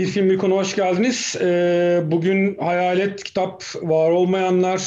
Bir 0.00 0.06
film 0.06 0.30
bir 0.30 0.38
konu 0.38 0.56
hoş 0.56 0.76
geldiniz. 0.76 1.36
Ee, 1.40 2.02
bugün 2.04 2.56
Hayalet 2.56 3.24
kitap 3.24 3.64
var 3.82 4.10
olmayanlar 4.10 4.82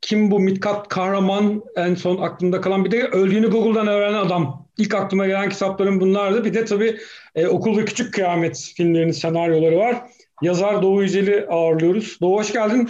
kim 0.00 0.30
bu 0.30 0.40
Mitkat 0.40 0.88
Kahraman 0.88 1.62
en 1.76 1.94
son 1.94 2.22
aklımda 2.22 2.60
kalan 2.60 2.84
bir 2.84 2.90
de 2.90 3.04
öldüğünü 3.04 3.50
Google'dan 3.50 3.86
öğrenen 3.86 4.18
adam. 4.18 4.66
İlk 4.78 4.94
aklıma 4.94 5.26
gelen 5.26 5.48
kitaplarım 5.48 6.00
bunlardı. 6.00 6.44
Bir 6.44 6.54
de 6.54 6.64
tabii 6.64 6.98
e, 7.34 7.46
Okul 7.46 7.78
ve 7.78 7.84
Küçük 7.84 8.14
Kıyamet 8.14 8.72
filmlerinin 8.76 9.12
senaryoları 9.12 9.78
var. 9.78 9.96
Yazar 10.42 10.82
Doğu 10.82 11.02
Yücel'i 11.02 11.46
ağırlıyoruz. 11.48 12.18
Doğu 12.20 12.38
hoş 12.38 12.52
geldin. 12.52 12.88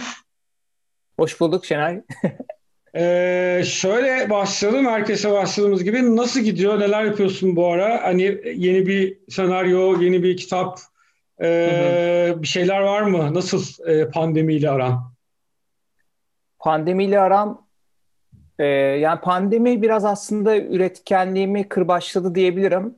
Hoş 1.19 1.39
bulduk 1.39 1.65
Şenay. 1.65 2.01
Ee, 2.95 3.63
şöyle 3.65 4.29
başlayalım. 4.29 4.85
Herkese 4.85 5.31
başladığımız 5.31 5.83
gibi. 5.83 6.15
Nasıl 6.15 6.39
gidiyor? 6.39 6.79
Neler 6.79 7.03
yapıyorsun 7.03 7.55
bu 7.55 7.67
ara? 7.67 8.03
Hani 8.03 8.23
yeni 8.55 8.87
bir 8.87 9.17
senaryo, 9.29 10.01
yeni 10.01 10.23
bir 10.23 10.37
kitap, 10.37 10.79
ee, 11.41 12.33
bir 12.37 12.47
şeyler 12.47 12.79
var 12.79 13.01
mı? 13.01 13.33
Nasıl 13.33 13.87
e, 13.87 14.09
pandemiyle 14.09 14.69
aran? 14.69 15.13
Pandemiyle 16.59 17.19
aram 17.19 17.67
e, 18.59 18.65
yani 18.65 19.21
pandemi 19.21 19.81
biraz 19.81 20.05
aslında 20.05 20.57
üretkenliğimi 20.57 21.69
kırbaçladı 21.69 22.35
diyebilirim. 22.35 22.95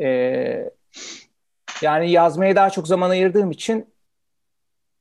E, 0.00 0.70
yani 1.82 2.10
yazmaya 2.10 2.56
daha 2.56 2.70
çok 2.70 2.88
zaman 2.88 3.10
ayırdığım 3.10 3.50
için 3.50 3.86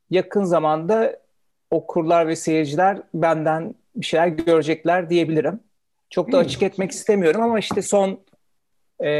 yakın 0.09 0.43
zamanda 0.43 1.19
okurlar 1.71 2.27
ve 2.27 2.35
seyirciler 2.35 3.01
benden 3.13 3.75
bir 3.95 4.05
şeyler 4.05 4.27
görecekler 4.27 5.09
diyebilirim. 5.09 5.59
Çok 6.09 6.31
da 6.31 6.37
açık 6.37 6.63
etmek 6.63 6.91
istemiyorum 6.91 7.41
ama 7.41 7.59
işte 7.59 7.81
son 7.81 8.19
e, 8.99 9.11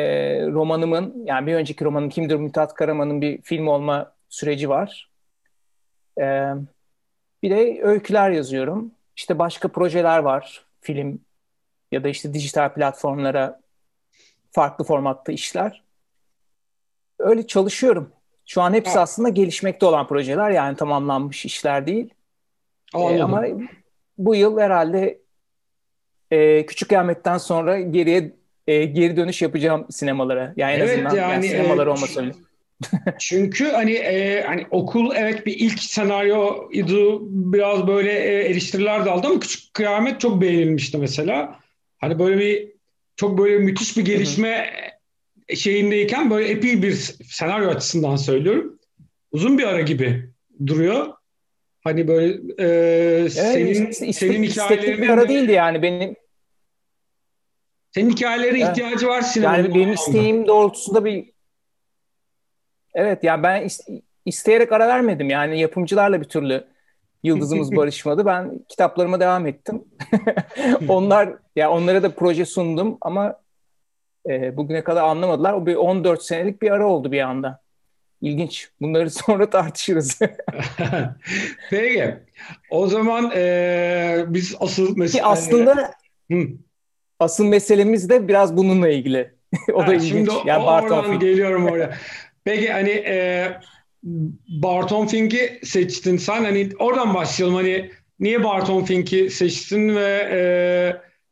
romanımın 0.47 1.25
yani 1.25 1.47
bir 1.47 1.55
önceki 1.55 1.85
romanım 1.85 2.09
Kimdir 2.09 2.35
Mithat 2.35 2.73
Karaman'ın 2.73 3.21
bir 3.21 3.41
film 3.41 3.67
olma 3.67 4.11
süreci 4.29 4.69
var. 4.69 5.09
E, 6.19 6.53
bir 7.43 7.49
de 7.49 7.79
öyküler 7.83 8.29
yazıyorum. 8.31 8.91
İşte 9.15 9.39
başka 9.39 9.67
projeler 9.67 10.19
var. 10.19 10.65
Film 10.81 11.19
ya 11.91 12.03
da 12.03 12.09
işte 12.09 12.33
dijital 12.33 12.73
platformlara 12.73 13.61
farklı 14.51 14.85
formatta 14.85 15.31
işler. 15.31 15.83
Öyle 17.19 17.47
çalışıyorum. 17.47 18.11
Şu 18.45 18.61
an 18.61 18.73
hepsi 18.73 18.99
aslında 18.99 19.29
gelişmekte 19.29 19.85
olan 19.85 20.07
projeler 20.07 20.51
yani 20.51 20.77
tamamlanmış 20.77 21.45
işler 21.45 21.87
değil. 21.87 22.13
Ee, 22.95 23.21
ama 23.21 23.43
bu 24.17 24.35
yıl 24.35 24.59
herhalde 24.59 25.19
e, 26.31 26.65
Küçük 26.65 26.89
Kıyamet'ten 26.89 27.37
sonra 27.37 27.79
geriye 27.79 28.33
e, 28.67 28.85
geri 28.85 29.17
dönüş 29.17 29.41
yapacağım 29.41 29.85
sinemalara. 29.89 30.53
Yani 30.57 30.73
en 30.73 30.79
evet, 30.79 30.89
azından 30.89 31.15
yani, 31.15 31.31
yani 31.33 31.47
sinemalar 31.47 31.87
e, 31.87 31.89
olmasa. 31.89 32.23
Çünkü 33.19 33.65
hani 33.65 33.93
e, 33.93 34.41
hani 34.41 34.65
okul 34.71 35.15
evet 35.15 35.45
bir 35.45 35.59
ilk 35.59 35.79
senaryoydu 35.79 37.21
biraz 37.53 37.87
böyle 37.87 38.11
e, 38.11 38.43
eleştiriler 38.43 39.05
de 39.05 39.09
aldı 39.09 39.27
ama 39.27 39.39
Küçük 39.39 39.73
Kıyamet 39.73 40.21
çok 40.21 40.41
beğenilmişti 40.41 40.97
mesela. 40.97 41.59
Hani 41.97 42.19
böyle 42.19 42.39
bir 42.39 42.71
çok 43.15 43.37
böyle 43.37 43.57
müthiş 43.57 43.97
bir 43.97 44.05
gelişme 44.05 44.69
Hı-hı. 45.49 45.57
şeyindeyken 45.57 46.29
böyle 46.29 46.47
epey 46.47 46.81
bir 46.81 46.93
senaryo 47.25 47.69
açısından 47.69 48.15
söylüyorum. 48.15 48.79
Uzun 49.31 49.57
bir 49.57 49.63
ara 49.63 49.81
gibi 49.81 50.29
duruyor. 50.65 51.07
Hani 51.83 52.07
böyle 52.07 52.33
e, 52.57 52.67
evet, 52.67 53.33
senin 53.33 53.89
iste, 53.89 54.13
senin 54.13 54.43
hikayelerinin 54.43 55.01
bir 55.01 55.09
ara 55.09 55.29
değildi 55.29 55.51
yani 55.51 55.81
benim 55.81 56.15
senin 57.91 58.09
hikayelerine 58.09 58.59
evet. 58.59 58.69
ihtiyacı 58.69 59.07
var 59.07 59.21
sinemanın. 59.21 59.57
Yani 59.57 59.75
benim 59.75 59.93
isteğim 59.93 60.47
doğrultusunda 60.47 61.05
bir 61.05 61.37
Evet 62.97 63.23
yani 63.23 63.43
ben 63.43 63.67
isteyerek 64.25 64.71
ara 64.71 64.87
vermedim. 64.87 65.29
Yani 65.29 65.59
yapımcılarla 65.59 66.21
bir 66.21 66.25
türlü 66.25 66.67
yıldızımız 67.23 67.71
barışmadı. 67.75 68.25
Ben 68.25 68.59
kitaplarıma 68.69 69.19
devam 69.19 69.47
ettim. 69.47 69.83
Onlar 70.87 71.33
ya 71.55 71.71
onlara 71.71 72.03
da 72.03 72.15
proje 72.15 72.45
sundum 72.45 72.97
ama 73.01 73.39
e, 74.29 74.57
bugüne 74.57 74.83
kadar 74.83 75.03
anlamadılar. 75.03 75.53
O 75.53 75.65
bir 75.65 75.75
14 75.75 76.23
senelik 76.23 76.61
bir 76.61 76.71
ara 76.71 76.87
oldu 76.87 77.11
bir 77.11 77.21
anda. 77.21 77.61
İlginç. 78.21 78.69
Bunları 78.81 79.09
sonra 79.11 79.49
tartışırız. 79.49 80.19
Peki. 81.69 82.15
O 82.69 82.87
zaman 82.87 83.31
e, 83.35 84.25
biz 84.27 84.55
asıl 84.59 84.97
mesele... 84.97 85.23
aslında 85.23 85.91
Hı. 86.31 86.47
Asıl 87.19 87.45
meselemiz 87.45 88.09
de 88.09 88.27
biraz 88.27 88.57
bununla 88.57 88.89
ilgili. 88.89 89.31
o 89.73 89.81
da 89.81 89.87
ha, 89.87 89.93
ilginç. 89.93 90.09
Şimdi 90.09 90.31
yani 90.45 90.63
oradan 90.63 91.19
geliyorum 91.19 91.65
oraya. 91.65 91.97
Peki 92.43 92.71
hani 92.71 92.89
e, 92.89 93.47
Barton 94.47 95.07
Fink'i 95.07 95.59
seçtin 95.63 96.17
sen. 96.17 96.43
Hani 96.43 96.69
oradan 96.79 97.13
başlayalım. 97.13 97.55
Hani 97.55 97.91
niye 98.19 98.43
Barton 98.43 98.83
Fink'i 98.83 99.29
seçtin 99.29 99.95
ve 99.95 100.29
e, 100.31 100.39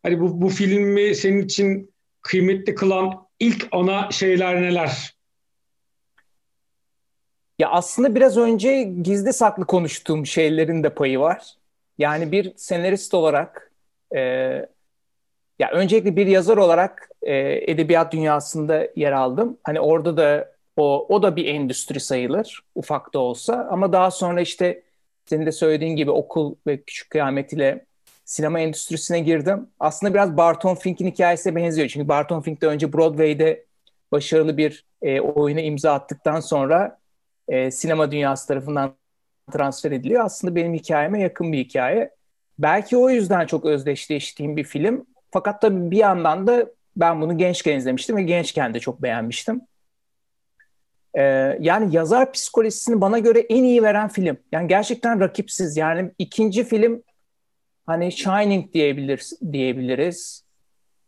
hani 0.03 0.19
bu, 0.19 0.41
bu 0.41 0.49
filmi 0.49 1.15
senin 1.15 1.41
için 1.41 1.93
kıymetli 2.21 2.75
kılan 2.75 3.27
ilk 3.39 3.67
ana 3.71 4.11
şeyler 4.11 4.61
neler? 4.61 5.15
Ya 7.59 7.69
aslında 7.69 8.15
biraz 8.15 8.37
önce 8.37 8.83
gizli 8.83 9.33
saklı 9.33 9.65
konuştuğum 9.65 10.25
şeylerin 10.25 10.83
de 10.83 10.89
payı 10.89 11.19
var. 11.19 11.55
Yani 11.97 12.31
bir 12.31 12.53
senarist 12.55 13.13
olarak 13.13 13.71
e, 14.15 14.19
ya 15.59 15.71
öncelikle 15.71 16.15
bir 16.15 16.27
yazar 16.27 16.57
olarak 16.57 17.09
e, 17.21 17.35
edebiyat 17.71 18.13
dünyasında 18.13 18.87
yer 18.95 19.11
aldım. 19.11 19.57
Hani 19.63 19.79
orada 19.79 20.17
da 20.17 20.55
o, 20.77 21.07
o 21.09 21.23
da 21.23 21.35
bir 21.35 21.45
endüstri 21.45 21.99
sayılır 21.99 22.63
ufak 22.75 23.13
da 23.13 23.19
olsa 23.19 23.67
ama 23.71 23.93
daha 23.93 24.11
sonra 24.11 24.41
işte 24.41 24.83
senin 25.25 25.45
de 25.45 25.51
söylediğin 25.51 25.95
gibi 25.95 26.11
okul 26.11 26.55
ve 26.67 26.81
küçük 26.81 27.09
kıyamet 27.09 27.53
ile 27.53 27.85
sinema 28.25 28.59
endüstrisine 28.59 29.19
girdim. 29.19 29.67
Aslında 29.79 30.13
biraz 30.13 30.37
Barton 30.37 30.75
Fink'in 30.75 31.07
hikayesine 31.07 31.55
benziyor. 31.55 31.87
Çünkü 31.87 32.07
Barton 32.07 32.41
Fink 32.41 32.61
de 32.61 32.67
önce 32.67 32.93
Broadway'de 32.93 33.65
başarılı 34.11 34.57
bir 34.57 34.85
e, 35.01 35.19
oyuna 35.19 35.61
imza 35.61 35.93
attıktan 35.93 36.39
sonra 36.39 36.99
e, 37.47 37.71
sinema 37.71 38.11
dünyası 38.11 38.47
tarafından 38.47 38.95
transfer 39.51 39.91
ediliyor. 39.91 40.25
Aslında 40.25 40.55
benim 40.55 40.73
hikayeme 40.73 41.21
yakın 41.21 41.51
bir 41.51 41.57
hikaye. 41.57 42.11
Belki 42.59 42.97
o 42.97 43.09
yüzden 43.09 43.45
çok 43.45 43.65
özdeşleştiğim 43.65 44.57
bir 44.57 44.63
film. 44.63 45.05
Fakat 45.35 45.61
tabii 45.61 45.91
bir 45.91 45.97
yandan 45.97 46.47
da 46.47 46.65
ben 46.95 47.21
bunu 47.21 47.37
gençken 47.37 47.77
izlemiştim 47.77 48.15
ve 48.17 48.23
gençken 48.23 48.73
de 48.73 48.79
çok 48.79 49.01
beğenmiştim. 49.01 49.61
Ee, 51.13 51.21
yani 51.61 51.95
yazar 51.95 52.31
psikolojisini 52.31 53.01
bana 53.01 53.19
göre 53.19 53.39
en 53.39 53.63
iyi 53.63 53.83
veren 53.83 54.07
film. 54.07 54.37
Yani 54.51 54.67
gerçekten 54.67 55.19
rakipsiz. 55.19 55.77
Yani 55.77 56.11
ikinci 56.19 56.63
film 56.63 57.03
hani 57.85 58.11
Shining 58.11 58.73
diyebilir, 58.73 59.29
diyebiliriz. 59.51 60.43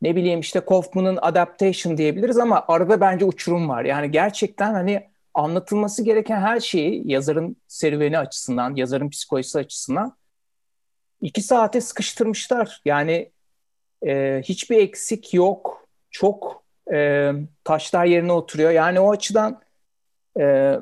Ne 0.01 0.15
bileyim 0.15 0.39
işte 0.39 0.59
Kaufman'ın 0.59 1.19
Adaptation 1.21 1.97
diyebiliriz 1.97 2.38
ama 2.38 2.65
arada 2.68 3.01
bence 3.01 3.25
uçurum 3.25 3.69
var. 3.69 3.85
Yani 3.85 4.12
gerçekten 4.12 4.73
hani 4.73 5.09
anlatılması 5.33 6.03
gereken 6.03 6.39
her 6.39 6.59
şeyi 6.59 7.12
yazarın 7.12 7.57
serüveni 7.68 8.19
açısından, 8.19 8.75
yazarın 8.75 9.09
psikolojisi 9.09 9.59
açısından 9.59 10.18
iki 11.21 11.41
saate 11.41 11.81
sıkıştırmışlar. 11.81 12.81
Yani 12.85 13.31
e, 14.05 14.41
hiçbir 14.44 14.77
eksik 14.77 15.33
yok. 15.33 15.88
Çok 16.11 16.63
e, 16.94 17.31
taşlar 17.63 18.05
yerine 18.05 18.31
oturuyor. 18.31 18.71
Yani 18.71 18.99
o 18.99 19.11
açıdan 19.11 19.61
ee, 20.39 20.79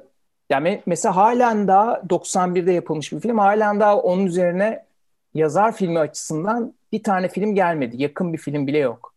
yani 0.50 0.82
mesela 0.86 1.16
halen 1.16 1.68
daha 1.68 1.94
91'de 2.10 2.72
yapılmış 2.72 3.12
bir 3.12 3.20
film. 3.20 3.38
Halen 3.38 3.80
daha 3.80 3.98
onun 3.98 4.26
üzerine 4.26 4.86
yazar 5.34 5.76
filmi 5.76 6.00
açısından 6.00 6.74
bir 6.92 7.04
tane 7.04 7.30
film 7.30 7.56
gelmedi. 7.56 8.02
Yakın 8.02 8.34
bir 8.34 8.38
film 8.38 8.68
bile 8.68 8.78
yok. 8.78 9.14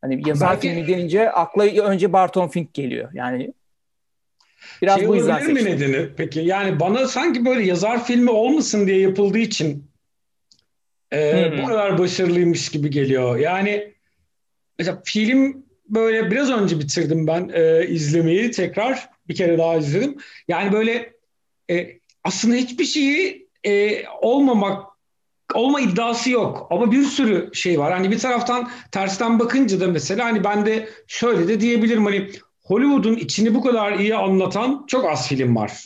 Hani 0.00 0.28
yazar 0.28 0.50
Belki... 0.50 0.68
filmi 0.68 0.88
denince 0.88 1.30
akla 1.30 1.64
önce 1.64 2.12
Barton 2.12 2.48
Fink 2.48 2.74
geliyor. 2.74 3.10
Yani 3.12 3.52
biraz 4.82 4.98
şey 4.98 5.08
bu 5.08 5.16
yüzden 5.16 5.52
mi 5.52 5.64
nedeni? 5.64 6.08
Peki 6.16 6.40
yani 6.40 6.80
bana 6.80 7.08
sanki 7.08 7.44
böyle 7.44 7.64
yazar 7.64 8.04
filmi 8.04 8.30
olmasın 8.30 8.86
diye 8.86 9.00
yapıldığı 9.00 9.38
için 9.38 9.84
e, 11.12 11.50
hmm. 11.50 11.58
bu 11.58 11.66
kadar 11.66 11.98
başarılıymış 11.98 12.68
gibi 12.68 12.90
geliyor. 12.90 13.38
Yani 13.38 13.94
mesela 14.78 15.02
film 15.04 15.66
böyle 15.88 16.30
biraz 16.30 16.50
önce 16.50 16.78
bitirdim 16.78 17.26
ben 17.26 17.50
e, 17.54 17.86
izlemeyi 17.86 18.50
tekrar 18.50 19.08
bir 19.28 19.34
kere 19.34 19.58
daha 19.58 19.76
izledim. 19.76 20.16
Yani 20.48 20.72
böyle 20.72 21.12
e, 21.70 22.00
aslında 22.24 22.54
hiçbir 22.54 22.84
şeyi 22.84 23.48
e, 23.64 24.04
olmamak 24.20 24.86
olma 25.54 25.80
iddiası 25.80 26.30
yok 26.30 26.66
ama 26.70 26.92
bir 26.92 27.02
sürü 27.02 27.50
şey 27.54 27.78
var. 27.78 27.92
Hani 27.92 28.10
bir 28.10 28.18
taraftan 28.18 28.70
tersten 28.92 29.38
bakınca 29.38 29.80
da 29.80 29.86
mesela 29.86 30.24
hani 30.24 30.44
ben 30.44 30.66
de 30.66 30.88
şöyle 31.06 31.48
de 31.48 31.60
diyebilirim 31.60 32.04
hani 32.04 32.30
Hollywood'un 32.62 33.16
içini 33.16 33.54
bu 33.54 33.62
kadar 33.62 33.98
iyi 33.98 34.14
anlatan 34.14 34.84
çok 34.86 35.10
az 35.10 35.28
film 35.28 35.56
var. 35.56 35.84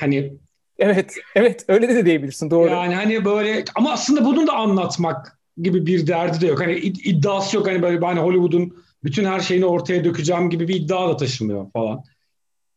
Hani 0.00 0.32
Evet, 0.78 1.14
evet 1.34 1.64
öyle 1.68 1.88
de 1.88 2.06
diyebilirsin 2.06 2.50
doğru. 2.50 2.70
Yani 2.70 2.94
hani 2.94 3.24
böyle 3.24 3.64
ama 3.74 3.92
aslında 3.92 4.24
bunu 4.24 4.46
da 4.46 4.52
anlatmak 4.52 5.38
gibi 5.62 5.86
bir 5.86 6.06
derdi 6.06 6.40
de 6.40 6.46
yok. 6.46 6.60
Hani 6.60 6.74
iddiası 6.78 7.56
yok 7.56 7.66
hani 7.66 7.82
böyle 7.82 8.02
ben 8.02 8.16
Hollywood'un 8.16 8.84
bütün 9.04 9.24
her 9.24 9.40
şeyini 9.40 9.66
ortaya 9.66 10.04
dökeceğim 10.04 10.50
gibi 10.50 10.68
bir 10.68 10.74
iddia 10.74 11.08
da 11.08 11.16
taşımıyor 11.16 11.70
falan. 11.72 12.04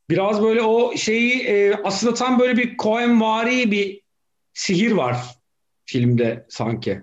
Biraz 0.10 0.44
böyle 0.44 0.62
o 0.62 0.98
şeyi 0.98 1.44
e, 1.44 1.75
aslında 1.84 2.13
tam 2.13 2.40
böyle 2.40 2.57
bir 2.57 2.78
Coenvari 2.78 3.72
bir 3.72 4.01
sihir 4.54 4.92
var 4.92 5.18
filmde 5.86 6.46
sanki. 6.50 7.01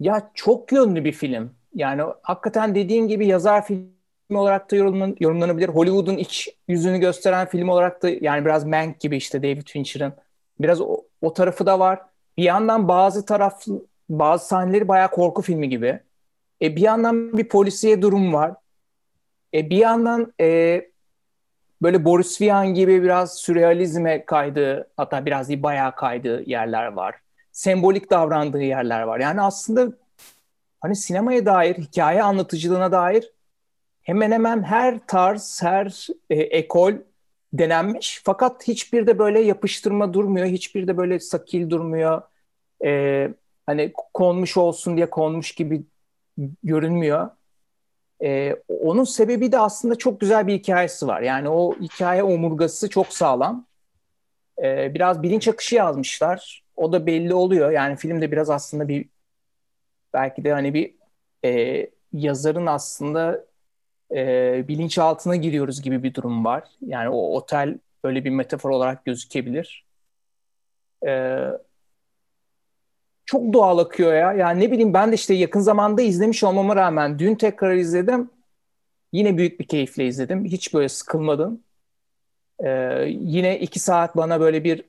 Ya 0.00 0.30
çok 0.34 0.72
yönlü 0.72 1.04
bir 1.04 1.12
film. 1.12 1.54
Yani 1.74 2.02
hakikaten 2.22 2.74
dediğin 2.74 3.08
gibi 3.08 3.26
yazar 3.26 3.66
film 3.66 3.94
olarak 4.30 4.70
da 4.70 4.76
yorumlan, 4.76 5.16
yorumlanabilir. 5.20 5.68
Hollywood'un 5.68 6.16
iç 6.16 6.48
yüzünü 6.68 6.98
gösteren 6.98 7.48
film 7.48 7.68
olarak 7.68 8.02
da 8.02 8.08
yani 8.20 8.44
biraz 8.44 8.64
Mank 8.64 9.00
gibi 9.00 9.16
işte 9.16 9.42
David 9.42 9.66
Fincher'ın 9.66 10.12
biraz 10.60 10.80
o, 10.80 11.04
o 11.22 11.32
tarafı 11.32 11.66
da 11.66 11.78
var. 11.78 12.00
Bir 12.36 12.42
yandan 12.42 12.88
bazı 12.88 13.26
taraf 13.26 13.64
bazı 14.08 14.46
sahneleri 14.46 14.88
bayağı 14.88 15.10
korku 15.10 15.42
filmi 15.42 15.68
gibi. 15.68 16.00
E, 16.62 16.76
bir 16.76 16.80
yandan 16.80 17.38
bir 17.38 17.48
polisiye 17.48 18.02
durum 18.02 18.34
var. 18.34 18.54
E, 19.54 19.70
bir 19.70 19.76
yandan 19.76 20.32
e, 20.40 20.80
böyle 21.82 22.04
Boris 22.04 22.40
Vian 22.40 22.74
gibi 22.74 23.02
biraz 23.02 23.34
sürrealizme 23.34 24.24
kaydığı 24.24 24.90
hatta 24.96 25.26
biraz 25.26 25.48
değil 25.48 25.62
bayağı 25.62 25.94
kaydığı 25.94 26.50
yerler 26.50 26.86
var. 26.86 27.14
Sembolik 27.52 28.10
davrandığı 28.10 28.62
yerler 28.62 29.02
var. 29.02 29.20
Yani 29.20 29.40
aslında 29.40 29.92
hani 30.80 30.96
sinemaya 30.96 31.46
dair, 31.46 31.74
hikaye 31.74 32.22
anlatıcılığına 32.22 32.92
dair 32.92 33.30
hemen 34.04 34.32
hemen 34.32 34.62
her 34.62 34.98
tarz, 35.06 35.62
her 35.62 36.06
e, 36.30 36.34
ekol 36.34 36.92
denenmiş. 37.52 38.20
Fakat 38.24 38.68
hiçbir 38.68 39.06
de 39.06 39.18
böyle 39.18 39.40
yapıştırma 39.40 40.14
durmuyor. 40.14 40.46
Hiçbir 40.46 40.86
de 40.86 40.96
böyle 40.96 41.20
sakil 41.20 41.70
durmuyor. 41.70 42.22
E, 42.84 43.28
hani 43.66 43.92
konmuş 44.14 44.56
olsun 44.56 44.96
diye 44.96 45.10
konmuş 45.10 45.52
gibi 45.52 45.82
görünmüyor. 46.62 47.30
E, 48.22 48.56
onun 48.68 49.04
sebebi 49.04 49.52
de 49.52 49.58
aslında 49.58 49.94
çok 49.94 50.20
güzel 50.20 50.46
bir 50.46 50.54
hikayesi 50.54 51.06
var. 51.06 51.22
Yani 51.22 51.48
o 51.48 51.74
hikaye 51.80 52.22
omurgası 52.22 52.90
çok 52.90 53.06
sağlam. 53.06 53.66
E, 54.62 54.94
biraz 54.94 55.22
bilinç 55.22 55.48
akışı 55.48 55.74
yazmışlar. 55.74 56.64
O 56.76 56.92
da 56.92 57.06
belli 57.06 57.34
oluyor. 57.34 57.70
Yani 57.70 57.96
filmde 57.96 58.32
biraz 58.32 58.50
aslında 58.50 58.88
bir 58.88 59.08
belki 60.12 60.44
de 60.44 60.52
hani 60.52 60.74
bir 60.74 60.94
e, 61.44 61.86
yazarın 62.12 62.66
aslında 62.66 63.44
e, 64.14 64.64
bilinçaltına 64.68 65.36
giriyoruz 65.36 65.82
gibi 65.82 66.02
bir 66.02 66.14
durum 66.14 66.44
var. 66.44 66.64
Yani 66.80 67.08
o 67.08 67.36
otel 67.36 67.78
böyle 68.04 68.24
bir 68.24 68.30
metafor 68.30 68.70
olarak 68.70 69.04
gözükebilir. 69.04 69.84
E, 71.06 71.40
çok 73.26 73.52
doğal 73.52 73.78
akıyor 73.78 74.14
ya. 74.14 74.32
Yani 74.32 74.60
ne 74.60 74.70
bileyim 74.72 74.94
ben 74.94 75.10
de 75.10 75.14
işte 75.14 75.34
yakın 75.34 75.60
zamanda 75.60 76.02
izlemiş 76.02 76.44
olmama 76.44 76.76
rağmen 76.76 77.18
dün 77.18 77.34
tekrar 77.34 77.74
izledim. 77.74 78.30
Yine 79.12 79.36
büyük 79.36 79.60
bir 79.60 79.66
keyifle 79.66 80.06
izledim. 80.06 80.44
Hiç 80.44 80.74
böyle 80.74 80.88
sıkılmadım. 80.88 81.60
Ee, 82.64 83.04
yine 83.08 83.58
iki 83.58 83.78
saat 83.78 84.16
bana 84.16 84.40
böyle 84.40 84.64
bir 84.64 84.84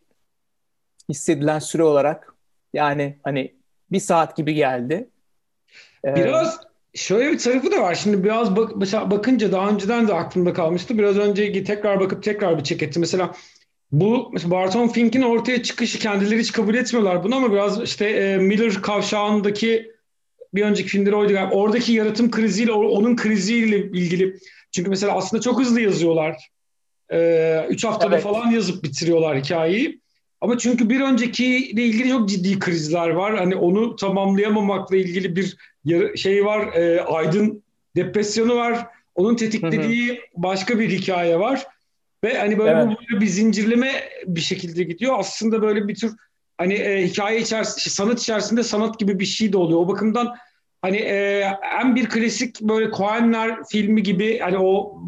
hissedilen 1.10 1.60
süre 1.60 1.84
olarak 1.84 2.34
yani 2.74 3.18
hani 3.24 3.56
bir 3.92 4.00
saat 4.00 4.38
gibi 4.38 4.54
geldi. 4.54 5.10
Ee, 6.06 6.16
biraz 6.16 6.60
şöyle 6.96 7.32
bir 7.32 7.38
tarafı 7.38 7.72
da 7.72 7.82
var. 7.82 7.96
Şimdi 7.96 8.24
biraz 8.24 8.56
bak, 8.56 8.76
bakınca 9.12 9.52
daha 9.52 9.70
önceden 9.70 10.08
de 10.08 10.14
aklımda 10.14 10.54
kalmıştı. 10.54 10.98
Biraz 10.98 11.18
önce 11.18 11.64
tekrar 11.64 12.00
bakıp 12.00 12.24
tekrar 12.24 12.58
bir 12.58 12.64
çek 12.64 12.84
ettim. 12.84 13.00
Mesela 13.00 13.36
bu 13.92 14.30
mesela 14.34 14.52
Barton 14.52 14.88
Fink'in 14.88 15.22
ortaya 15.22 15.64
çıkışı 15.64 16.00
kendileri 16.00 16.40
hiç 16.40 16.52
kabul 16.52 16.76
etmiyorlar 16.76 17.24
bunu 17.24 17.36
ama 17.36 17.54
biraz 17.54 17.84
işte 17.84 18.06
e, 18.06 18.38
Miller 18.38 18.74
kavşağındaki 18.82 19.92
bir 20.54 20.62
önceki 20.62 20.90
filmleri 20.90 21.16
oydu. 21.16 21.34
Yani 21.34 21.54
oradaki 21.54 21.94
yaratım 21.94 22.32
kriziyle 22.32 22.72
onun 22.72 23.16
kriziyle 23.16 23.78
ilgili. 23.78 24.38
Çünkü 24.72 24.90
mesela 24.90 25.18
aslında 25.18 25.42
çok 25.42 25.60
hızlı 25.60 25.82
yazıyorlar. 25.82 26.50
E, 27.12 27.66
üç 27.70 27.84
haftada 27.84 28.16
evet. 28.16 28.24
falan 28.24 28.52
yazıp 28.52 28.84
bitiriyorlar 28.84 29.38
hikayeyi. 29.38 30.00
Ama 30.42 30.58
çünkü 30.58 30.90
bir 30.90 31.02
öncekiyle 31.02 31.84
ilgili 31.84 32.10
çok 32.10 32.30
ciddi 32.30 32.60
krizler 32.60 33.10
var. 33.10 33.38
Hani 33.38 33.56
onu 33.56 33.96
tamamlayamamakla 33.96 34.98
ilgili 34.98 35.36
bir 35.36 35.58
şey 36.16 36.46
var. 36.46 36.74
E, 36.74 37.02
Aydın 37.02 37.64
depresyonu 37.96 38.56
var. 38.56 38.88
Onun 39.16 39.36
tetiklediği 39.36 40.10
hı 40.10 40.14
hı. 40.14 40.18
başka 40.36 40.80
bir 40.80 40.90
hikaye 40.90 41.40
var. 41.40 41.68
Ve 42.24 42.38
hani 42.38 42.58
böyle, 42.58 42.72
evet. 42.72 42.88
böyle 42.88 43.22
bir 43.22 43.28
zincirleme 43.28 43.92
bir 44.26 44.42
şekilde 44.42 44.84
gidiyor. 44.84 45.16
Aslında 45.20 45.62
böyle 45.62 45.88
bir 45.88 45.96
tür 45.96 46.14
hani 46.58 46.74
e, 46.74 47.08
hikaye 47.08 47.40
içerisinde, 47.40 47.90
sanat 47.90 48.20
içerisinde 48.20 48.64
sanat 48.64 49.00
gibi 49.00 49.20
bir 49.20 49.26
şey 49.26 49.54
de 49.54 49.58
oluyor. 49.58 49.80
O 49.80 49.88
bakımdan 49.88 50.36
hani 50.82 50.98
e, 50.98 51.44
hem 51.62 51.96
bir 51.96 52.10
klasik 52.10 52.62
böyle 52.62 52.92
Coenler 52.92 53.64
filmi 53.72 54.04
gibi 54.04 54.40
hani 54.40 54.58
o 54.58 55.02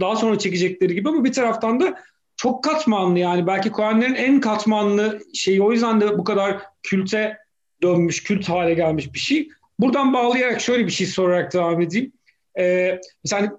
daha 0.00 0.16
sonra 0.16 0.38
çekecekleri 0.38 0.94
gibi 0.94 1.08
ama 1.08 1.24
bir 1.24 1.32
taraftan 1.32 1.80
da 1.80 1.94
çok 2.36 2.64
katmanlı 2.64 3.18
yani 3.18 3.46
belki 3.46 3.70
Coenlerin 3.72 4.14
en 4.14 4.40
katmanlı 4.40 5.20
şeyi 5.34 5.62
o 5.62 5.72
yüzden 5.72 6.00
de 6.00 6.18
bu 6.18 6.24
kadar 6.24 6.62
külte 6.82 7.36
dönmüş, 7.82 8.22
kült 8.22 8.48
hale 8.48 8.74
gelmiş 8.74 9.14
bir 9.14 9.18
şey. 9.18 9.48
Buradan 9.80 10.12
bağlayarak 10.12 10.60
şöyle 10.60 10.86
bir 10.86 10.92
şey 10.92 11.06
sorarak 11.06 11.54
devam 11.54 11.80
edeyim. 11.80 12.12
Ee, 12.58 13.00
mesela 13.24 13.42
hani 13.42 13.50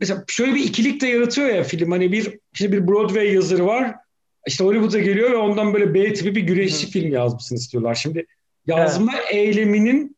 mesela 0.00 0.24
şöyle 0.28 0.54
bir 0.54 0.64
ikilik 0.64 1.00
de 1.00 1.06
yaratıyor 1.06 1.48
ya 1.48 1.62
film. 1.62 1.90
Hani 1.90 2.12
bir 2.12 2.38
işte 2.52 2.72
bir 2.72 2.88
Broadway 2.88 3.34
yazarı 3.34 3.66
var. 3.66 3.94
İşte 4.46 4.64
Hollywood'a 4.64 4.98
geliyor 4.98 5.30
ve 5.30 5.36
ondan 5.36 5.74
böyle 5.74 5.94
B 5.94 6.12
tipi 6.12 6.34
bir 6.34 6.40
güreşçi 6.40 6.86
Hı. 6.86 6.90
film 6.90 7.12
yazmasını 7.12 7.58
istiyorlar. 7.58 7.94
Şimdi 7.94 8.26
yazma 8.66 9.12
evet. 9.14 9.26
eyleminin 9.30 10.16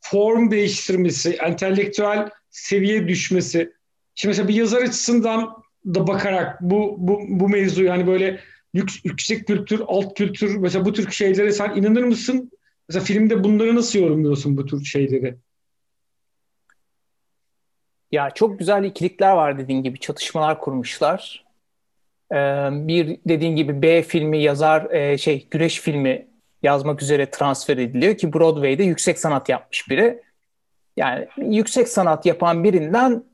form 0.00 0.50
değiştirmesi, 0.50 1.30
entelektüel 1.30 2.30
seviye 2.50 3.08
düşmesi. 3.08 3.72
Şimdi 4.14 4.30
mesela 4.30 4.48
bir 4.48 4.54
yazar 4.54 4.82
açısından 4.82 5.50
da 5.86 6.06
bakarak 6.06 6.60
bu 6.60 6.96
bu 6.98 7.20
bu 7.28 7.48
mevzuyu 7.48 7.90
hani 7.90 8.06
böyle 8.06 8.40
yük, 8.74 8.90
yüksek 9.04 9.46
kültür, 9.46 9.82
alt 9.86 10.14
kültür 10.14 10.56
mesela 10.56 10.84
bu 10.84 10.92
tür 10.92 11.10
şeylere 11.10 11.52
sen 11.52 11.76
inanır 11.76 12.02
mısın? 12.02 12.50
Mesela 12.90 13.04
filmde 13.04 13.44
bunları 13.44 13.74
nasıl 13.74 13.98
yorumluyorsun 13.98 14.56
bu 14.56 14.66
tür 14.66 14.84
şeyleri? 14.84 15.36
Ya 18.12 18.30
çok 18.30 18.58
güzel 18.58 18.84
ikilikler 18.84 19.32
var 19.32 19.58
dediğin 19.58 19.82
gibi 19.82 19.98
çatışmalar 19.98 20.60
kurmuşlar. 20.60 21.44
Ee, 22.32 22.36
bir 22.72 23.18
dediğin 23.28 23.56
gibi 23.56 23.82
B 23.82 24.02
filmi 24.02 24.42
yazar 24.42 24.90
e, 24.90 25.18
şey 25.18 25.48
güreş 25.50 25.80
filmi 25.80 26.26
yazmak 26.62 27.02
üzere 27.02 27.30
transfer 27.30 27.76
ediliyor 27.76 28.16
ki 28.16 28.32
Broadway'de 28.32 28.82
yüksek 28.82 29.18
sanat 29.18 29.48
yapmış 29.48 29.90
biri. 29.90 30.22
Yani 30.96 31.28
yüksek 31.36 31.88
sanat 31.88 32.26
yapan 32.26 32.64
birinden 32.64 33.24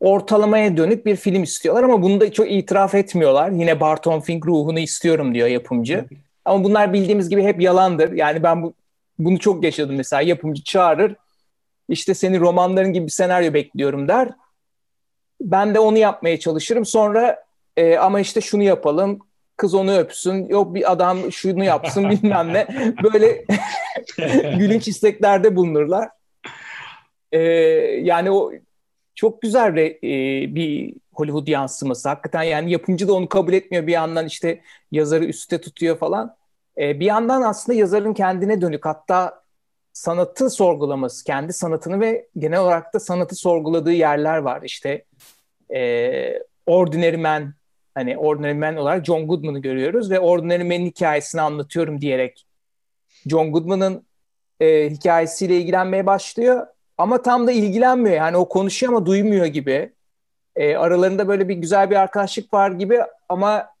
ortalamaya 0.00 0.76
dönük 0.76 1.06
bir 1.06 1.16
film 1.16 1.42
istiyorlar 1.42 1.82
ama 1.82 2.02
bunu 2.02 2.20
da 2.20 2.32
çok 2.32 2.50
itiraf 2.50 2.94
etmiyorlar. 2.94 3.50
Yine 3.50 3.80
Barton 3.80 4.20
Fink 4.20 4.46
ruhunu 4.46 4.78
istiyorum 4.78 5.34
diyor 5.34 5.48
yapımcı. 5.48 6.04
Ama 6.44 6.64
bunlar 6.64 6.92
bildiğimiz 6.92 7.28
gibi 7.28 7.42
hep 7.42 7.60
yalandır. 7.60 8.12
Yani 8.12 8.42
ben 8.42 8.62
bu, 8.62 8.74
bunu 9.24 9.38
çok 9.38 9.64
yaşadım 9.64 9.96
mesela. 9.96 10.22
Yapımcı 10.22 10.64
çağırır 10.64 11.16
işte 11.88 12.14
seni 12.14 12.40
romanların 12.40 12.92
gibi 12.92 13.06
bir 13.06 13.10
senaryo 13.10 13.54
bekliyorum 13.54 14.08
der. 14.08 14.28
Ben 15.40 15.74
de 15.74 15.78
onu 15.78 15.98
yapmaya 15.98 16.40
çalışırım. 16.40 16.84
Sonra 16.84 17.44
e, 17.76 17.96
ama 17.96 18.20
işte 18.20 18.40
şunu 18.40 18.62
yapalım, 18.62 19.18
kız 19.56 19.74
onu 19.74 19.96
öpsün, 19.96 20.48
yok 20.48 20.74
bir 20.74 20.92
adam 20.92 21.32
şunu 21.32 21.64
yapsın 21.64 22.10
bilmem 22.10 22.52
ne. 22.52 22.66
Böyle 23.02 23.44
gülünç 24.58 24.88
isteklerde 24.88 25.56
bulunurlar. 25.56 26.08
E, 27.32 27.40
yani 28.02 28.30
o 28.30 28.52
çok 29.14 29.42
güzel 29.42 29.76
bir, 29.76 29.90
e, 29.94 30.54
bir 30.54 30.94
Hollywood 31.12 31.48
yansıması. 31.48 32.08
Hakikaten 32.08 32.42
yani 32.42 32.72
yapımcı 32.72 33.08
da 33.08 33.12
onu 33.12 33.28
kabul 33.28 33.52
etmiyor. 33.52 33.86
Bir 33.86 33.92
yandan 33.92 34.26
işte 34.26 34.62
yazarı 34.92 35.24
üstte 35.24 35.60
tutuyor 35.60 35.98
falan. 35.98 36.36
E, 36.78 37.00
bir 37.00 37.06
yandan 37.06 37.42
aslında 37.42 37.78
yazarın 37.78 38.14
kendine 38.14 38.60
dönük 38.60 38.86
hatta 38.86 39.42
sanatı 39.92 40.50
sorgulaması, 40.50 41.24
kendi 41.24 41.52
sanatını 41.52 42.00
ve 42.00 42.28
genel 42.38 42.60
olarak 42.60 42.94
da 42.94 43.00
sanatı 43.00 43.36
sorguladığı 43.36 43.92
yerler 43.92 44.38
var. 44.38 44.62
İşte 44.62 45.04
e, 45.74 46.42
Ordinary 46.66 47.16
Man, 47.16 47.54
hani 47.94 48.18
Ordinary 48.18 48.54
Man 48.54 48.76
olarak 48.76 49.06
John 49.06 49.26
Goodman'ı 49.26 49.58
görüyoruz 49.58 50.10
ve 50.10 50.20
Ordinary 50.20 50.62
Man'in 50.62 50.86
hikayesini 50.86 51.40
anlatıyorum 51.40 52.00
diyerek 52.00 52.46
John 53.26 53.52
Goodman'ın 53.52 54.06
e, 54.60 54.90
hikayesiyle 54.90 55.56
ilgilenmeye 55.56 56.06
başlıyor. 56.06 56.66
Ama 56.98 57.22
tam 57.22 57.46
da 57.46 57.52
ilgilenmiyor. 57.52 58.16
Yani 58.16 58.36
o 58.36 58.48
konuşuyor 58.48 58.92
ama 58.92 59.06
duymuyor 59.06 59.46
gibi. 59.46 59.92
E, 60.56 60.76
aralarında 60.76 61.28
böyle 61.28 61.48
bir 61.48 61.54
güzel 61.54 61.90
bir 61.90 61.96
arkadaşlık 61.96 62.54
var 62.54 62.70
gibi 62.70 63.00
ama 63.28 63.71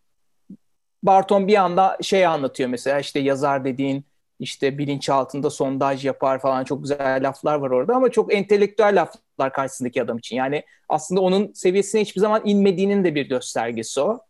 Barton 1.02 1.48
bir 1.48 1.56
anda 1.56 1.98
şey 2.02 2.26
anlatıyor 2.26 2.68
mesela 2.68 3.00
işte 3.00 3.20
yazar 3.20 3.64
dediğin 3.64 4.04
işte 4.38 4.78
bilinç 4.78 5.08
altında 5.10 5.50
sondaj 5.50 6.04
yapar 6.04 6.40
falan 6.40 6.64
çok 6.64 6.82
güzel 6.82 7.28
laflar 7.28 7.54
var 7.54 7.70
orada 7.70 7.94
ama 7.94 8.10
çok 8.10 8.34
entelektüel 8.34 9.00
laflar 9.00 9.52
karşısındaki 9.52 10.02
adam 10.02 10.18
için. 10.18 10.36
Yani 10.36 10.64
aslında 10.88 11.20
onun 11.20 11.52
seviyesine 11.52 12.00
hiçbir 12.00 12.20
zaman 12.20 12.42
inmediğinin 12.44 13.04
de 13.04 13.14
bir 13.14 13.28
göstergesi 13.28 14.00
o. 14.00 14.20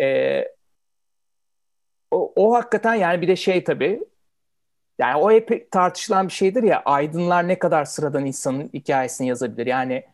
Ee, 0.00 0.44
o, 2.10 2.32
o 2.36 2.54
hakikaten 2.54 2.94
yani 2.94 3.22
bir 3.22 3.28
de 3.28 3.36
şey 3.36 3.64
tabii 3.64 4.00
yani 4.98 5.16
o 5.16 5.30
hep 5.32 5.70
tartışılan 5.70 6.28
bir 6.28 6.32
şeydir 6.32 6.62
ya 6.62 6.82
aydınlar 6.84 7.48
ne 7.48 7.58
kadar 7.58 7.84
sıradan 7.84 8.26
insanın 8.26 8.70
hikayesini 8.74 9.28
yazabilir. 9.28 9.66
Yani 9.66 10.04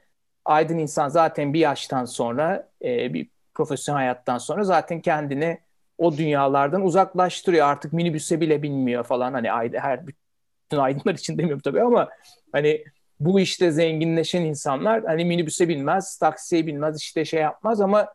aydın 0.45 0.79
insan 0.79 1.09
zaten 1.09 1.53
bir 1.55 1.61
yaştan 1.61 2.05
sonra 2.05 2.69
e, 2.85 3.15
bir 3.15 3.32
profesyonel 3.55 4.01
hayattan 4.01 4.39
sonra 4.39 4.65
zaten 4.65 5.01
kendini 5.01 5.59
o 5.99 6.17
dünyalardan 6.17 6.83
uzaklaştırıyor. 6.83 7.67
Artık 7.67 7.93
minibüse 7.93 8.41
bile 8.41 8.63
binmiyor 8.63 9.05
falan. 9.05 9.33
Hani 9.33 9.51
her 9.81 10.07
bütün 10.07 10.79
aydınlar 10.79 11.15
için 11.15 11.39
demiyorum 11.39 11.63
tabii 11.65 11.83
ama 11.83 12.09
hani 12.53 12.85
bu 13.21 13.41
işte 13.41 13.71
zenginleşen 13.71 14.43
insanlar 14.43 15.05
hani 15.05 15.25
minibüse 15.25 15.69
binmez, 15.69 16.19
taksiye 16.19 16.67
binmez, 16.67 17.01
işte 17.01 17.25
şey 17.25 17.41
yapmaz 17.41 17.81
ama 17.81 18.09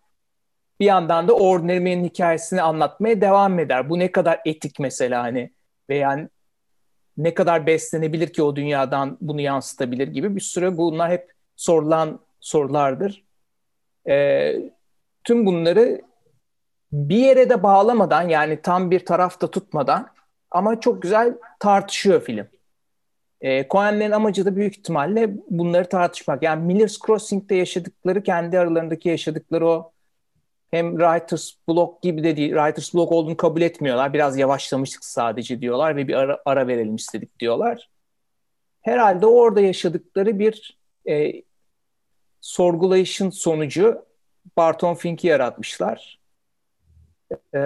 bir 0.80 0.86
yandan 0.86 1.28
da 1.28 1.34
Ordinary 1.34 1.80
Man'in 1.80 2.04
hikayesini 2.04 2.62
anlatmaya 2.62 3.22
devam 3.22 3.60
eder. 3.60 3.90
Bu 3.90 4.00
ne 4.00 4.12
kadar 4.12 4.42
etik 4.46 4.80
mesela 4.80 5.24
hani 5.24 5.52
ve 5.90 5.98
yani 5.98 6.30
ne 7.18 7.34
kadar 7.34 7.68
beslenebilir 7.68 8.34
ki 8.34 8.44
o 8.44 8.56
dünyadan 8.56 9.18
bunu 9.22 9.42
yansıtabilir 9.42 10.08
gibi 10.08 10.36
bir 10.36 10.42
süre 10.42 10.78
bunlar 10.78 11.12
hep 11.12 11.32
sorulan 11.56 12.20
sorulardır. 12.40 13.24
Ee, 14.10 14.56
tüm 15.28 15.46
bunları 15.46 16.02
bir 16.92 17.18
yere 17.18 17.50
de 17.50 17.64
bağlamadan 17.64 18.30
yani 18.30 18.62
tam 18.62 18.92
bir 18.92 19.06
tarafta 19.06 19.52
tutmadan 19.52 20.10
ama 20.52 20.80
çok 20.80 21.02
güzel 21.02 21.38
tartışıyor 21.60 22.22
film. 22.22 22.48
E, 23.42 23.68
Coen'lerin 23.68 24.12
amacı 24.12 24.46
da 24.46 24.56
büyük 24.56 24.78
ihtimalle 24.78 25.36
bunları 25.50 25.90
tartışmak. 25.90 26.44
Yani 26.44 26.66
Miller's 26.66 27.00
Crossing'de 27.06 27.56
yaşadıkları, 27.56 28.24
kendi 28.24 28.60
aralarındaki 28.60 29.10
yaşadıkları 29.10 29.68
o 29.68 29.92
hem 30.72 30.98
writer's 30.98 31.52
block 31.70 32.02
gibi 32.02 32.24
de 32.24 32.38
değil, 32.38 32.52
writer's 32.52 32.94
block 32.94 33.12
olduğunu 33.12 33.38
kabul 33.38 33.62
etmiyorlar. 33.62 34.14
Biraz 34.14 34.38
yavaşlamıştık 34.38 35.06
sadece 35.06 35.62
diyorlar 35.62 35.96
ve 35.96 36.08
bir 36.08 36.14
ara, 36.14 36.42
ara 36.46 36.68
verelim 36.68 36.96
istedik 36.96 37.40
diyorlar. 37.40 37.90
Herhalde 38.82 39.26
orada 39.26 39.62
yaşadıkları 39.62 40.40
bir 40.40 40.78
e, 41.10 41.34
sorgulayışın 42.42 43.30
sonucu 43.30 44.08
Barton 44.58 44.96
Fink'i 44.96 45.28
yaratmışlar. 45.28 46.20
E, 47.56 47.60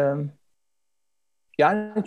yani 1.57 2.03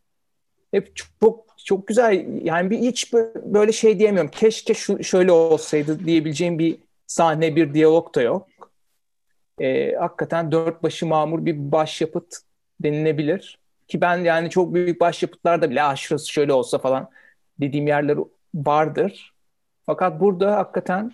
hep 0.70 0.96
çok 1.20 1.46
çok 1.64 1.86
güzel 1.86 2.44
yani 2.44 2.70
bir 2.70 2.78
hiç 2.78 3.12
böyle 3.44 3.72
şey 3.72 3.98
diyemiyorum. 3.98 4.30
Keşke 4.30 4.74
şu 4.74 5.04
şöyle 5.04 5.32
olsaydı 5.32 6.04
diyebileceğim 6.04 6.58
bir 6.58 6.78
sahne, 7.06 7.56
bir 7.56 7.74
diyalog 7.74 8.14
da 8.14 8.22
yok. 8.22 8.46
E, 9.60 9.94
hakikaten 9.94 10.52
dört 10.52 10.82
başı 10.82 11.06
mamur 11.06 11.44
bir 11.46 11.72
başyapıt 11.72 12.36
denilebilir. 12.80 13.58
Ki 13.88 14.00
ben 14.00 14.18
yani 14.18 14.50
çok 14.50 14.74
büyük 14.74 15.00
başyapıtlarda 15.00 15.70
bile 15.70 15.82
ah 15.82 15.96
şurası 15.96 16.32
şöyle 16.32 16.52
olsa 16.52 16.78
falan 16.78 17.10
dediğim 17.60 17.86
yerler 17.86 18.18
vardır. 18.54 19.34
Fakat 19.86 20.20
burada 20.20 20.56
hakikaten 20.56 21.12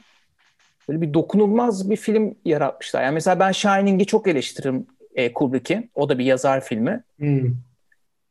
böyle 0.89 1.01
bir 1.01 1.15
dokunulmaz 1.15 1.91
bir 1.91 1.97
film 1.97 2.35
yaratmışlar. 2.45 3.03
Yani 3.03 3.15
mesela 3.15 3.41
ben 3.41 3.53
Shining'i 3.53 4.07
çok 4.07 4.29
eleştiririm 4.29 4.87
e, 5.15 5.33
Kubrick'i. 5.33 5.89
O 5.95 6.09
da 6.09 6.19
bir 6.19 6.25
yazar 6.25 6.65
filmi. 6.65 7.05
Hmm. 7.19 7.55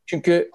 Çünkü 0.05 0.51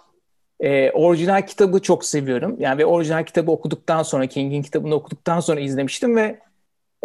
e, 0.60 0.90
orijinal 0.90 1.46
kitabı 1.46 1.82
çok 1.82 2.04
seviyorum. 2.04 2.56
Yani 2.58 2.78
ve 2.78 2.86
orijinal 2.86 3.24
kitabı 3.24 3.50
okuduktan 3.50 4.02
sonra, 4.02 4.26
King'in 4.26 4.62
kitabını 4.62 4.94
okuduktan 4.94 5.40
sonra 5.40 5.60
izlemiştim 5.60 6.16
ve 6.16 6.38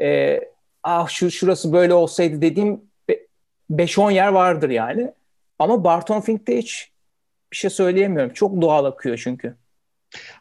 e, 0.01 0.39
ah 0.83 1.09
şu 1.09 1.31
şurası 1.31 1.73
böyle 1.73 1.93
olsaydı 1.93 2.41
dediğim 2.41 2.81
5-10 3.71 4.13
yer 4.13 4.27
vardır 4.27 4.69
yani. 4.69 5.11
Ama 5.59 5.83
Barton 5.83 6.21
Fink'te 6.21 6.57
hiç 6.57 6.91
bir 7.51 7.57
şey 7.57 7.69
söyleyemiyorum. 7.69 8.33
Çok 8.33 8.61
doğal 8.61 8.85
akıyor 8.85 9.21
çünkü. 9.23 9.55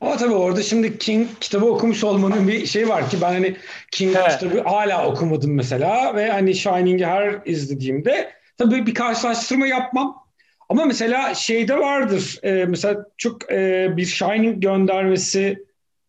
Ama 0.01 0.17
tabii 0.17 0.35
orada 0.35 0.63
şimdi 0.63 0.99
King 0.99 1.29
kitabı 1.41 1.67
okumuş 1.67 2.05
olmanın 2.05 2.49
bir 2.49 2.67
şey 2.67 2.89
var 2.89 3.11
ki 3.11 3.17
ben 3.23 3.33
hani 3.33 3.57
King 3.93 4.17
evet. 4.17 4.39
kitabı 4.39 4.61
hala 4.61 5.07
okumadım 5.07 5.55
mesela 5.55 6.17
ve 6.17 6.31
hani 6.31 6.55
Shining'i 6.55 7.07
her 7.07 7.39
izlediğimde 7.45 8.31
tabii 8.59 8.87
bir 8.87 8.95
karşılaştırma 8.95 9.67
yapmam. 9.67 10.21
Ama 10.69 10.85
mesela 10.85 11.35
şeyde 11.35 11.79
vardır. 11.79 12.39
E, 12.43 12.65
mesela 12.65 13.05
çok 13.17 13.53
e, 13.53 13.89
bir 13.97 14.07
Shining 14.07 14.63
göndermesi 14.63 15.65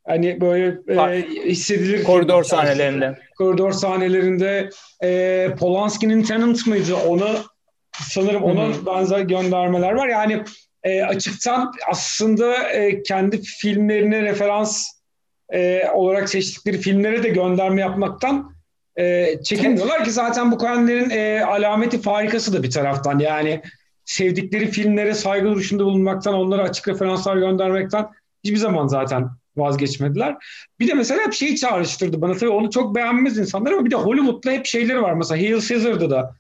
hani 0.08 0.42
böyle 0.42 0.78
e, 0.90 1.26
hissedilir. 1.46 2.04
Koridor 2.04 2.44
sahnelerinde. 2.44 3.20
Koridor 3.38 3.72
sahnelerinde 3.72 4.70
e, 5.04 5.50
Polanski'nin 5.60 6.24
Tenant 6.24 6.68
mıydı? 6.68 6.96
Onu 6.96 7.28
sanırım 7.92 8.44
ona 8.44 8.64
Hı-hı. 8.64 8.86
benzer 8.86 9.20
göndermeler 9.20 9.92
var. 9.92 10.08
Yani 10.08 10.44
e, 10.84 11.04
açıktan 11.04 11.72
aslında 11.90 12.70
e, 12.70 13.04
kendi 13.04 13.42
filmlerine 13.42 14.22
referans 14.22 14.88
e, 15.54 15.90
olarak 15.94 16.30
seçtikleri 16.30 16.78
filmlere 16.78 17.24
de 17.24 17.30
gönderme 17.30 17.82
yapmaktan 17.82 18.56
e, 19.00 19.36
çekinmiyorlar 19.44 20.04
ki 20.04 20.12
zaten 20.12 20.52
bu 20.52 20.58
Coen'lerin 20.58 21.10
e, 21.10 21.46
alameti 21.46 22.02
farikası 22.02 22.54
da 22.54 22.64
bir 22.64 22.72
taraftan. 22.72 23.20
Yani 23.20 23.62
sevdikleri 24.06 24.72
filmlere 24.72 25.14
saygı 25.14 25.48
duruşunda 25.48 25.86
bulunmaktan, 25.86 26.34
onlara 26.34 26.62
açık 26.62 26.88
referanslar 26.88 27.38
göndermekten 27.38 28.08
hiçbir 28.44 28.58
zaman 28.58 28.88
zaten 28.88 29.30
vazgeçmediler. 29.58 30.36
Bir 30.80 30.88
de 30.88 30.94
mesela 30.94 31.26
hep 31.26 31.34
şeyi 31.34 31.56
çağrıştırdı 31.56 32.22
bana. 32.22 32.34
Tabii 32.34 32.50
onu 32.50 32.70
çok 32.72 32.96
beğenmez 32.96 33.38
insanlar 33.38 33.72
ama 33.72 33.86
bir 33.86 33.92
de 33.92 33.96
Hollywood'da 33.96 34.52
hep 34.52 34.66
şeyleri 34.66 35.02
var. 35.02 35.14
Mesela 35.14 35.42
Hail 35.42 35.60
Caesar'da 35.60 36.10
da 36.10 36.36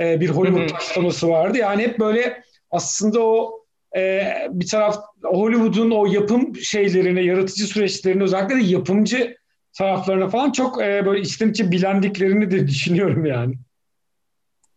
e, 0.00 0.20
bir 0.20 0.28
Hollywood 0.28 0.68
taşlaması 0.68 1.28
vardı. 1.28 1.58
Yani 1.58 1.82
hep 1.82 1.98
böyle 1.98 2.42
aslında 2.70 3.20
o 3.20 3.59
e, 3.96 4.32
bir 4.50 4.66
taraf 4.66 4.96
Hollywood'un 5.22 5.90
o 5.90 6.06
yapım 6.06 6.56
şeylerine, 6.56 7.20
yaratıcı 7.20 7.64
süreçlerine 7.64 8.22
özellikle 8.22 8.56
de 8.56 8.62
yapımcı 8.62 9.36
taraflarına 9.72 10.28
falan 10.28 10.52
çok 10.52 10.82
e, 10.82 11.06
böyle 11.06 11.20
içten 11.20 11.50
içe 11.50 11.70
bilendiklerini 11.70 12.50
de 12.50 12.66
düşünüyorum 12.68 13.26
yani. 13.26 13.54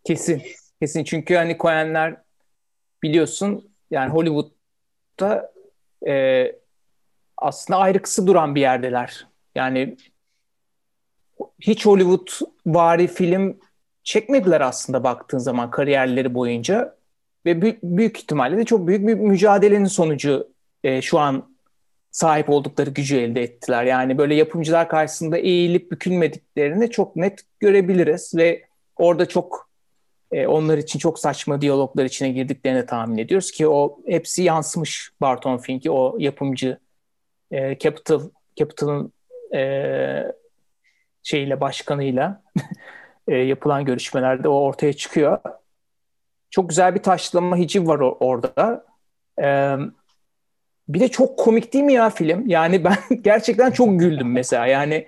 Kesin. 0.03 0.41
Kesin 0.79 1.03
çünkü 1.03 1.36
hani 1.36 1.58
Coen'ler 1.58 2.15
biliyorsun 3.03 3.72
yani 3.91 4.12
Hollywood'da 4.12 5.53
e, 6.08 6.46
aslında 7.38 7.79
ayrıksı 7.79 8.27
duran 8.27 8.55
bir 8.55 8.62
yerdeler. 8.62 9.27
Yani 9.55 9.98
hiç 11.60 11.86
Hollywood 11.86 12.27
vari 12.65 13.08
film 13.08 13.60
çekmediler 14.03 14.62
aslında 14.62 15.03
baktığın 15.03 15.38
zaman 15.38 15.72
kariyerleri 15.72 16.34
boyunca 16.34 16.96
ve 17.45 17.62
büyük, 17.62 17.83
büyük 17.83 18.17
ihtimalle 18.17 18.57
de 18.57 18.65
çok 18.65 18.88
büyük 18.88 19.07
bir 19.07 19.13
mücadelenin 19.13 19.85
sonucu 19.85 20.47
e, 20.83 21.01
şu 21.01 21.19
an 21.19 21.53
sahip 22.12 22.50
oldukları 22.50 22.89
gücü 22.89 23.17
elde 23.17 23.41
ettiler. 23.41 23.83
Yani 23.83 24.17
böyle 24.17 24.35
yapımcılar 24.35 24.89
karşısında 24.89 25.38
eğilip 25.38 25.91
bükülmediklerini 25.91 26.89
çok 26.89 27.15
net 27.15 27.41
görebiliriz 27.59 28.35
ve 28.35 28.63
orada 28.95 29.25
çok 29.25 29.69
e, 30.31 30.47
onlar 30.47 30.77
için 30.77 31.00
çok 31.00 31.19
saçma 31.19 31.62
diyaloglar 31.62 32.05
içine 32.05 32.29
girdiklerini 32.29 32.85
tahmin 32.85 33.17
ediyoruz 33.17 33.51
ki 33.51 33.67
o 33.67 34.00
hepsi 34.07 34.43
yansımış 34.43 35.12
Barton 35.21 35.57
Fink'i 35.57 35.91
o 35.91 36.15
yapımcı 36.19 36.77
e, 37.51 37.77
Capital 37.77 38.21
Capital'ın 38.55 39.13
e, 39.55 40.23
şeyiyle 41.23 41.62
başkanıyla 41.62 42.43
e, 43.27 43.35
yapılan 43.35 43.85
görüşmelerde 43.85 44.47
o 44.47 44.55
ortaya 44.55 44.93
çıkıyor. 44.93 45.39
Çok 46.53 46.69
güzel 46.69 46.95
bir 46.95 47.03
taşlama 47.03 47.57
hiciv 47.57 47.88
var 47.88 48.00
orada. 48.00 48.86
E, 49.41 49.77
bir 50.88 51.00
de 51.00 51.07
çok 51.07 51.39
komik 51.39 51.74
değil 51.74 51.83
mi 51.83 51.93
ya 51.93 52.10
film? 52.10 52.48
Yani 52.48 52.83
ben 52.83 52.98
gerçekten 53.22 53.72
çok 53.72 54.00
güldüm 54.00 54.31
mesela. 54.31 54.65
Yani 54.65 55.07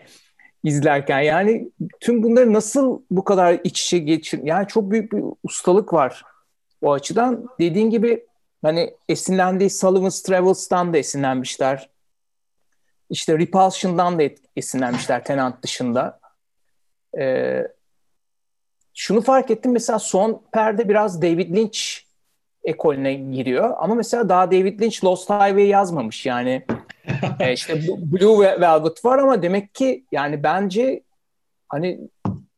izlerken 0.63 1.19
yani 1.19 1.71
tüm 1.99 2.23
bunları 2.23 2.53
nasıl 2.53 3.01
bu 3.11 3.23
kadar 3.23 3.59
iç 3.63 3.83
içe 3.83 3.97
geçir 3.97 4.39
yani 4.43 4.67
çok 4.67 4.91
büyük 4.91 5.11
bir 5.11 5.23
ustalık 5.43 5.93
var 5.93 6.23
o 6.81 6.93
açıdan. 6.93 7.47
Dediğin 7.59 7.89
gibi 7.89 8.25
hani 8.61 8.93
esinlendiği 9.09 9.69
Sullivan's 9.69 10.23
Travels'tan 10.23 10.93
da 10.93 10.97
esinlenmişler. 10.97 11.89
İşte 13.09 13.39
Repulsion'dan 13.39 14.19
da 14.19 14.23
esinlenmişler 14.55 15.23
Tenant 15.23 15.63
dışında. 15.63 16.19
Ee, 17.19 17.67
şunu 18.95 19.21
fark 19.21 19.51
ettim 19.51 19.71
mesela 19.71 19.99
son 19.99 20.41
perde 20.51 20.89
biraz 20.89 21.21
David 21.21 21.55
Lynch 21.55 21.79
ekolüne 22.63 23.13
giriyor. 23.13 23.73
Ama 23.77 23.95
mesela 23.95 24.29
daha 24.29 24.51
David 24.51 24.81
Lynch 24.81 25.03
Lost 25.03 25.29
Highway 25.29 25.67
yazmamış 25.67 26.25
yani. 26.25 26.65
e, 27.39 27.53
işte 27.53 27.81
Blue 27.87 28.39
Velvet 28.61 29.05
var 29.05 29.17
ama 29.17 29.41
demek 29.41 29.75
ki 29.75 30.05
yani 30.11 30.43
bence 30.43 31.03
hani 31.69 31.99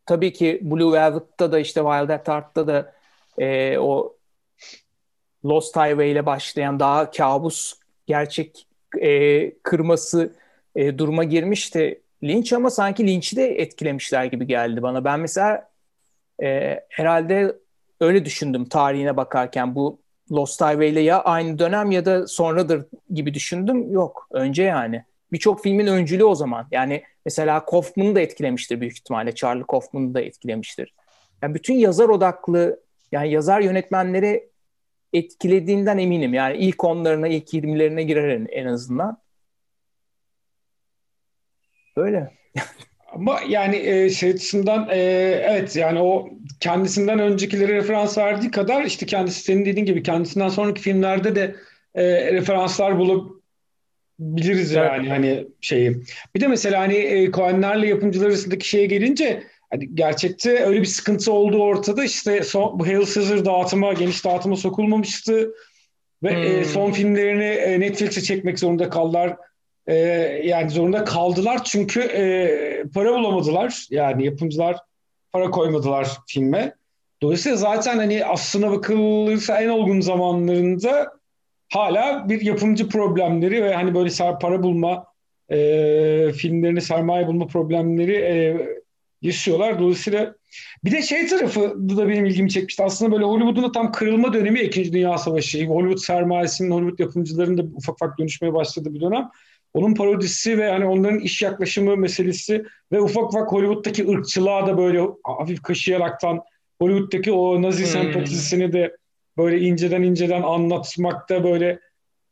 tabii 0.06 0.34
ki 0.34 0.60
Blue 0.62 0.94
Velvet'ta 0.94 1.52
da 1.52 1.60
işte 1.60 1.82
Wild 1.82 2.10
at 2.10 2.28
Heart'ta 2.28 2.68
da 2.68 2.94
e, 3.38 3.78
o 3.78 4.16
Lost 5.46 5.76
Highway 5.76 6.12
ile 6.12 6.26
başlayan 6.26 6.80
daha 6.80 7.12
kabus 7.12 7.74
gerçek 8.08 8.68
e, 9.02 9.52
kırması 9.64 10.34
e, 10.76 10.98
duruma 10.98 11.24
girmişti 11.24 12.02
Lynch 12.24 12.54
ama 12.54 12.70
sanki 12.70 13.08
Lynch'i 13.08 13.36
de 13.36 13.62
etkilemişler 13.62 14.26
gibi 14.26 14.48
geldi 14.48 14.82
bana. 14.82 15.06
Ben 15.06 15.20
mesela 15.20 15.70
e, 16.44 16.80
herhalde 16.90 17.56
öyle 18.02 18.26
düşündüm 18.26 18.66
tarihine 18.66 19.18
bakarken 19.18 19.76
bu 19.76 20.00
Lost 20.32 20.62
Highway 20.62 20.90
ile 20.90 21.02
ya 21.02 21.22
aynı 21.22 21.60
dönem 21.60 21.92
ya 21.92 22.06
da 22.06 22.28
sonradır 22.28 22.86
gibi 23.14 23.34
düşündüm. 23.34 23.92
Yok 23.92 24.28
önce 24.32 24.64
yani. 24.64 25.04
birçok 25.32 25.64
filmin 25.64 25.88
öncülü 25.88 26.24
o 26.24 26.36
zaman. 26.36 26.68
Yani 26.72 27.04
mesela 27.26 27.66
Kaufman'ı 27.66 28.16
da 28.16 28.22
etkilemiştir 28.22 28.82
büyük 28.82 28.98
ihtimalle. 28.98 29.36
Charlie 29.36 29.64
Kaufman'ı 29.68 30.14
da 30.14 30.22
etkilemiştir. 30.22 30.94
Yani 31.42 31.56
bütün 31.56 31.74
yazar 31.74 32.10
odaklı 32.10 32.80
yani 33.12 33.32
yazar 33.32 33.62
yönetmenleri 33.62 34.50
etkilediğinden 35.14 35.98
eminim. 35.98 36.34
Yani 36.34 36.58
ilk 36.58 36.84
onlarına, 36.84 37.28
ilk 37.28 37.54
20'lerine 37.54 38.02
girer 38.02 38.48
en 38.50 38.66
azından. 38.66 39.18
Böyle. 41.98 42.38
Ama 43.14 43.40
yani 43.50 43.76
e, 43.76 44.10
şey 44.10 44.30
açısından 44.30 44.90
e, 44.90 44.98
evet 45.50 45.76
yani 45.76 46.00
o 46.00 46.30
kendisinden 46.60 47.20
öncekileri 47.20 47.74
referans 47.74 48.18
verdiği 48.18 48.52
kadar 48.52 48.84
işte 48.84 49.06
kendisi 49.06 49.44
senin 49.44 49.66
dediğin 49.66 49.86
gibi 49.86 50.04
kendisinden 50.04 50.50
sonraki 50.50 50.82
filmlerde 50.82 51.36
de 51.36 51.56
e, 51.96 52.34
referanslar 52.34 53.00
bulabiliriz 53.00 54.76
evet. 54.76 54.92
yani 54.92 55.10
hani 55.10 55.48
şeyi. 55.62 56.04
Bir 56.36 56.42
de 56.42 56.48
mesela 56.48 56.82
hani 56.82 56.96
e, 56.96 57.32
Coen'lerle 57.32 57.88
yapımcılar 57.88 58.28
arasındaki 58.28 58.68
şeye 58.70 58.86
gelince 58.86 59.44
hani 59.70 59.96
gerçekte 59.96 60.66
öyle 60.66 60.82
bir 60.82 60.86
sıkıntı 60.86 61.32
olduğu 61.32 61.64
ortada. 61.64 62.04
İşte 62.04 62.44
son, 62.44 62.80
bu 62.80 62.88
Hail 62.88 63.06
Caesar 63.14 63.46
dağıtıma, 63.46 63.94
geniş 63.94 64.26
dağıtıma 64.26 64.56
sokulmamıştı. 64.56 65.54
Ve 66.24 66.30
e, 66.30 66.36
hmm. 66.36 66.62
e, 66.62 66.66
son 66.66 66.92
filmlerini 66.92 67.44
e, 67.44 67.80
Netflix'e 67.80 68.22
çekmek 68.22 68.60
zorunda 68.60 68.90
kaldılar. 68.90 69.38
E, 69.88 69.96
yani 70.44 70.70
zorunda 70.70 71.04
kaldılar 71.04 71.64
çünkü 71.64 72.02
e, 72.02 72.84
para 72.94 73.14
bulamadılar. 73.14 73.88
Yani 73.90 74.26
yapımcılar 74.26 74.78
para 75.32 75.52
koymadılar 75.52 76.08
filme. 76.28 76.74
Dolayısıyla 77.22 77.58
zaten 77.58 77.98
hani 77.98 78.26
aslına 78.26 78.72
bakılırsa 78.72 79.62
en 79.62 79.70
olgun 79.70 80.02
zamanlarında 80.02 81.12
hala 81.74 82.30
bir 82.30 82.42
yapımcı 82.42 82.90
problemleri 82.90 83.64
ve 83.64 83.74
hani 83.74 83.96
böyle 83.96 84.10
para 84.42 84.64
bulma 84.64 85.06
e, 85.50 86.32
filmlerini 86.32 86.82
sermaye 86.82 87.28
bulma 87.28 87.48
problemleri 87.48 88.16
e, 88.16 88.58
yaşıyorlar. 89.22 89.80
Dolayısıyla 89.80 90.36
bir 90.84 90.92
de 90.92 91.02
şey 91.02 91.28
tarafı 91.28 91.60
da 91.98 92.08
benim 92.08 92.26
ilgimi 92.26 92.50
çekmişti. 92.50 92.84
Aslında 92.84 93.12
böyle 93.12 93.26
Hollywood'un 93.26 93.72
tam 93.72 93.92
kırılma 93.92 94.34
dönemi 94.34 94.62
İkinci 94.62 94.94
Dünya 94.94 95.18
Savaşı. 95.18 95.66
Hollywood 95.66 95.98
sermayesinin, 95.98 96.72
Hollywood 96.72 97.00
yapımcılarının 97.00 97.58
da 97.58 97.64
ufak 97.76 97.96
ufak 97.96 98.20
dönüşmeye 98.20 98.54
başladığı 98.54 98.94
bir 98.94 99.02
dönem. 99.02 99.30
Onun 99.74 99.94
parodisi 99.94 100.58
ve 100.58 100.70
hani 100.70 100.86
onların 100.86 101.20
iş 101.20 101.42
yaklaşımı 101.42 101.98
meselesi 101.98 102.66
ve 102.92 103.02
ufak 103.02 103.24
ufak 103.24 103.52
Hollywood'daki 103.52 104.10
ırkçılığa 104.10 104.68
da 104.68 104.78
böyle 104.78 105.02
hafif 105.24 105.62
kaşıyaraktan 105.62 106.42
Hollywood'daki 106.82 107.32
o 107.32 107.62
Nazi 107.62 107.84
hmm. 107.84 107.92
sempatisini 107.92 108.74
de 108.74 108.98
böyle 109.38 109.60
inceden 109.60 110.02
inceden 110.02 110.42
anlatmakta 110.42 111.44
böyle 111.44 111.80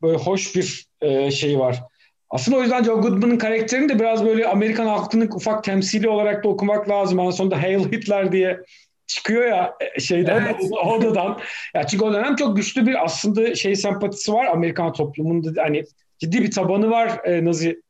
böyle 0.01 0.17
hoş 0.17 0.55
bir 0.55 0.85
e, 1.01 1.31
şey 1.31 1.59
var. 1.59 1.83
Aslında 2.29 2.57
o 2.57 2.61
yüzden 2.61 2.83
Joe 2.83 3.01
Goodman'ın 3.01 3.37
karakterini 3.37 3.89
de 3.89 3.99
biraz 3.99 4.25
böyle 4.25 4.47
Amerikan 4.47 4.85
halkının 4.85 5.29
ufak 5.31 5.63
temsili 5.63 6.09
olarak 6.09 6.43
da 6.43 6.49
okumak 6.49 6.89
lazım. 6.89 7.19
En 7.19 7.31
sonunda 7.31 7.63
Hail 7.63 7.91
Hitler 7.91 8.31
diye 8.31 8.59
çıkıyor 9.07 9.45
ya 9.45 9.73
e, 9.95 9.99
şeyden 9.99 10.41
evet. 10.45 10.71
odadan. 10.85 11.39
Ya 11.73 11.87
çünkü 11.87 12.05
o 12.05 12.13
dönem 12.13 12.35
çok 12.35 12.57
güçlü 12.57 12.87
bir 12.87 13.03
aslında 13.03 13.55
şey 13.55 13.75
sempatisi 13.75 14.33
var 14.33 14.45
Amerikan 14.45 14.93
toplumunda 14.93 15.63
hani 15.63 15.83
ciddi 16.19 16.41
bir 16.41 16.51
tabanı 16.51 16.89
var 16.89 17.21
e, 17.23 17.45
Nazi 17.45 17.81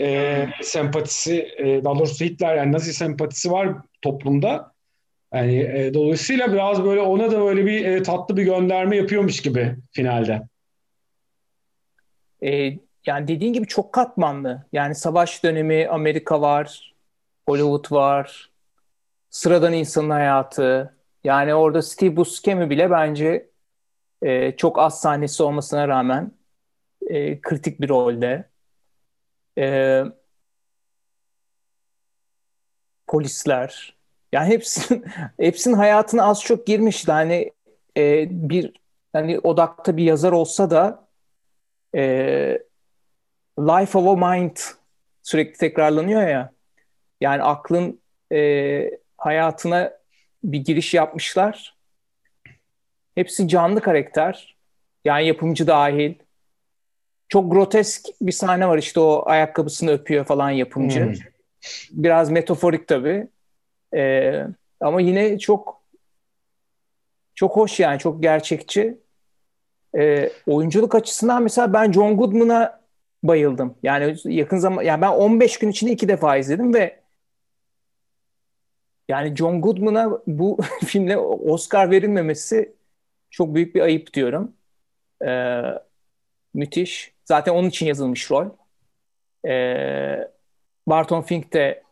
e, 0.00 0.46
sempatisi 0.62 1.48
e, 1.58 1.84
daha 1.84 1.98
doğrusu 1.98 2.24
Hitler 2.24 2.56
yani 2.56 2.72
Nazi 2.72 2.94
sempatisi 2.94 3.50
var 3.50 3.74
toplumda. 4.02 4.74
Yani 5.34 5.56
e, 5.58 5.94
dolayısıyla 5.94 6.52
biraz 6.52 6.84
böyle 6.84 7.00
ona 7.00 7.30
da 7.30 7.40
böyle 7.40 7.66
bir 7.66 7.84
e, 7.84 8.02
tatlı 8.02 8.36
bir 8.36 8.42
gönderme 8.42 8.96
yapıyormuş 8.96 9.42
gibi 9.42 9.76
finalde. 9.92 10.42
E, 12.42 12.78
yani 13.06 13.28
dediğin 13.28 13.52
gibi 13.52 13.66
çok 13.66 13.92
katmanlı. 13.92 14.66
Yani 14.72 14.94
savaş 14.94 15.44
dönemi 15.44 15.88
Amerika 15.88 16.40
var, 16.40 16.94
Hollywood 17.48 17.92
var, 17.92 18.50
sıradan 19.30 19.72
insanın 19.72 20.10
hayatı. 20.10 20.94
Yani 21.24 21.54
orada 21.54 21.82
Steve 21.82 22.16
Buscemi 22.16 22.70
bile 22.70 22.90
bence 22.90 23.48
e, 24.22 24.56
çok 24.56 24.78
az 24.78 25.00
sahnesi 25.00 25.42
olmasına 25.42 25.88
rağmen 25.88 26.32
e, 27.06 27.40
kritik 27.40 27.80
bir 27.80 27.88
rolde. 27.88 28.48
E, 29.58 30.02
polisler. 33.06 33.96
Yani 34.32 34.48
hepsinin 34.48 35.04
hepsinin 35.40 35.74
hayatına 35.74 36.24
az 36.24 36.42
çok 36.42 36.66
girmiş. 36.66 37.08
Yani 37.08 37.52
e, 37.96 38.26
bir 38.30 38.72
hani 39.12 39.38
odakta 39.38 39.96
bir 39.96 40.04
yazar 40.04 40.32
olsa 40.32 40.70
da 40.70 41.08
e, 41.94 42.58
Life 43.58 43.98
of 43.98 44.06
a 44.08 44.30
Mind 44.30 44.56
sürekli 45.22 45.58
tekrarlanıyor 45.58 46.28
ya. 46.28 46.52
Yani 47.20 47.42
aklın 47.42 48.00
e, 48.32 48.90
hayatına 49.18 49.92
bir 50.44 50.58
giriş 50.58 50.94
yapmışlar. 50.94 51.76
Hepsi 53.14 53.48
canlı 53.48 53.80
karakter. 53.80 54.56
Yani 55.04 55.26
yapımcı 55.26 55.66
dahil. 55.66 56.14
Çok 57.28 57.52
grotesk 57.52 58.08
bir 58.20 58.32
sahne 58.32 58.68
var 58.68 58.78
işte 58.78 59.00
o 59.00 59.22
ayakkabısını 59.26 59.90
öpüyor 59.90 60.24
falan 60.24 60.50
yapımcı. 60.50 61.04
Hmm. 61.04 61.14
Biraz 61.90 62.30
metaforik 62.30 62.88
tabii. 62.88 63.28
Ee, 63.94 64.46
ama 64.80 65.00
yine 65.00 65.38
çok 65.38 65.80
çok 67.34 67.56
hoş 67.56 67.80
yani 67.80 67.98
çok 67.98 68.22
gerçekçi. 68.22 68.98
Ee, 69.98 70.30
oyunculuk 70.46 70.94
açısından 70.94 71.42
mesela 71.42 71.72
ben 71.72 71.92
John 71.92 72.16
Goodman'a 72.16 72.80
bayıldım. 73.22 73.74
Yani 73.82 74.16
yakın 74.24 74.56
zaman 74.56 74.82
yani 74.82 75.02
ben 75.02 75.10
15 75.10 75.58
gün 75.58 75.68
içinde 75.68 75.90
iki 75.92 76.08
defa 76.08 76.36
izledim 76.36 76.74
ve 76.74 77.00
yani 79.08 79.36
John 79.36 79.60
Goodman'a 79.60 80.20
bu 80.26 80.58
filmle 80.84 81.18
Oscar 81.18 81.90
verilmemesi 81.90 82.74
çok 83.30 83.54
büyük 83.54 83.74
bir 83.74 83.80
ayıp 83.80 84.14
diyorum. 84.14 84.52
Ee, 85.26 85.62
müthiş. 86.54 87.13
Zaten 87.24 87.52
onun 87.52 87.68
için 87.68 87.86
yazılmış 87.86 88.30
rol. 88.30 88.50
Ee, 89.48 90.28
Barton 90.86 91.22
Fink 91.22 91.52
de 91.52 91.82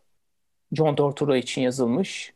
John 0.73 0.95
Tortura 0.95 1.37
için 1.37 1.61
yazılmış. 1.61 2.33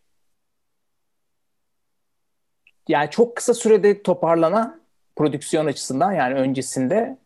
Yani 2.88 3.10
çok 3.10 3.36
kısa 3.36 3.54
sürede 3.54 4.04
toparlanan 4.04 4.82
prodüksiyon 5.16 5.66
açısından 5.66 6.12
yani 6.12 6.34
öncesinde 6.34 7.18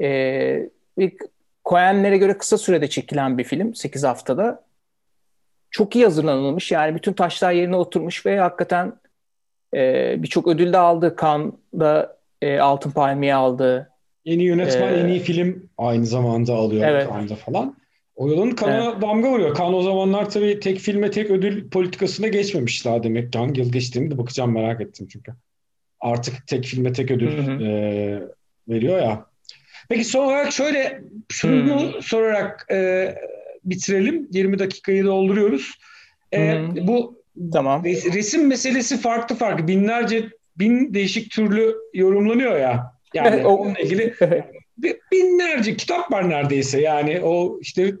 e, 0.00 0.70
bir 0.98 1.16
Coen'lere 1.64 2.18
göre 2.18 2.38
kısa 2.38 2.58
sürede 2.58 2.88
çekilen 2.90 3.38
bir 3.38 3.44
film. 3.44 3.74
8 3.74 4.04
haftada. 4.04 4.64
Çok 5.70 5.96
iyi 5.96 6.04
hazırlanılmış. 6.04 6.72
Yani 6.72 6.94
bütün 6.94 7.12
taşlar 7.12 7.52
yerine 7.52 7.76
oturmuş 7.76 8.26
ve 8.26 8.40
hakikaten 8.40 9.00
e, 9.74 10.14
birçok 10.22 10.48
ödül 10.48 10.72
de 10.72 10.78
aldı. 10.78 11.16
Cannes'da 11.20 12.18
e, 12.42 12.58
Altın 12.60 12.90
Palmiye 12.90 13.34
aldı. 13.34 13.92
Yeni 14.26 14.42
yönetmen, 14.42 14.94
ee, 14.94 14.96
en 14.96 15.08
iyi 15.08 15.20
film 15.20 15.68
aynı 15.78 16.06
zamanda 16.06 16.54
alıyor 16.54 16.88
evet. 16.88 17.08
anda 17.12 17.34
falan. 17.34 17.76
O 18.16 18.28
yılın 18.28 18.56
Cannes'a 18.56 18.90
evet. 18.90 19.02
damga 19.02 19.30
vuruyor. 19.30 19.56
Cannes 19.56 19.74
o 19.74 19.82
zamanlar 19.82 20.30
tabii 20.30 20.60
tek 20.60 20.78
filme 20.78 21.10
tek 21.10 21.30
ödül 21.30 21.70
politikasına 21.70 22.28
geçmemiş 22.28 22.84
daha 22.84 23.02
demek 23.02 23.32
ki. 23.32 23.38
Hangi 23.38 23.60
yıl 23.60 23.72
geçtiğini 23.72 24.10
de 24.10 24.18
bakacağım 24.18 24.54
merak 24.54 24.80
ettim 24.80 25.08
çünkü. 25.12 25.32
Artık 26.00 26.46
tek 26.46 26.64
filme 26.64 26.92
tek 26.92 27.10
ödül 27.10 27.38
hı 27.38 27.52
hı. 27.52 27.64
E, 27.64 28.22
veriyor 28.68 28.98
ya. 28.98 29.26
Peki 29.88 30.04
son 30.04 30.26
olarak 30.26 30.52
şöyle 30.52 31.02
şunu 31.28 31.92
hmm. 31.92 32.02
sorarak 32.02 32.66
e, 32.70 33.14
bitirelim. 33.64 34.28
20 34.32 34.58
dakikayı 34.58 35.04
dolduruyoruz. 35.04 35.78
E, 36.32 36.58
hmm. 36.58 36.86
Bu 36.86 37.22
tamam. 37.52 37.84
resim 37.84 38.46
meselesi 38.46 39.00
farklı 39.00 39.34
farklı. 39.36 39.68
Binlerce, 39.68 40.28
bin 40.56 40.94
değişik 40.94 41.30
türlü 41.30 41.74
yorumlanıyor 41.94 42.56
ya. 42.56 42.95
Yani 43.14 43.46
onunla 43.46 43.78
ilgili 43.78 44.14
binlerce 45.12 45.76
kitap 45.76 46.12
var 46.12 46.30
neredeyse. 46.30 46.80
Yani 46.80 47.20
o 47.20 47.58
işte 47.60 47.94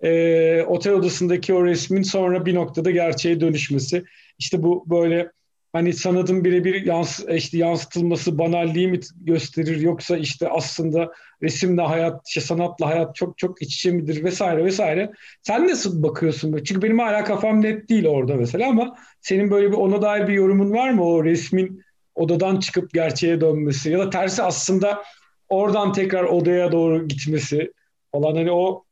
e, 0.00 0.62
otel 0.62 0.92
odasındaki 0.92 1.54
o 1.54 1.64
resmin 1.64 2.02
sonra 2.02 2.46
bir 2.46 2.54
noktada 2.54 2.90
gerçeğe 2.90 3.40
dönüşmesi. 3.40 4.04
İşte 4.38 4.62
bu 4.62 4.84
böyle 4.90 5.30
hani 5.72 5.92
sanatın 5.92 6.44
birebir 6.44 6.86
yans 6.86 7.20
işte 7.28 7.58
yansıtılması 7.58 8.38
banalliği 8.38 8.88
mi 8.88 9.00
gösterir 9.20 9.80
yoksa 9.80 10.16
işte 10.16 10.48
aslında 10.48 11.12
resimle 11.42 11.82
hayat, 11.82 12.28
işte 12.28 12.40
sanatla 12.40 12.86
hayat 12.86 13.16
çok 13.16 13.38
çok 13.38 13.62
iç 13.62 13.74
içe 13.74 13.90
midir 13.90 14.24
vesaire 14.24 14.64
vesaire. 14.64 15.12
Sen 15.42 15.68
nasıl 15.68 16.02
bakıyorsun? 16.02 16.60
Çünkü 16.64 16.82
benim 16.82 16.98
hala 16.98 17.24
kafam 17.24 17.62
net 17.62 17.88
değil 17.88 18.06
orada 18.06 18.34
mesela 18.34 18.68
ama 18.68 18.96
senin 19.20 19.50
böyle 19.50 19.68
bir 19.70 19.76
ona 19.76 20.02
dair 20.02 20.28
bir 20.28 20.32
yorumun 20.32 20.72
var 20.72 20.90
mı? 20.90 21.04
O 21.04 21.24
resmin 21.24 21.82
odadan 22.18 22.60
çıkıp 22.60 22.94
gerçeğe 22.94 23.40
dönmesi 23.40 23.90
ya 23.90 23.98
da 23.98 24.10
tersi 24.10 24.42
aslında 24.42 25.04
oradan 25.48 25.92
tekrar 25.92 26.24
odaya 26.24 26.72
doğru 26.72 27.08
gitmesi 27.08 27.72
falan 28.12 28.36
hani 28.36 28.52
o 28.52 28.84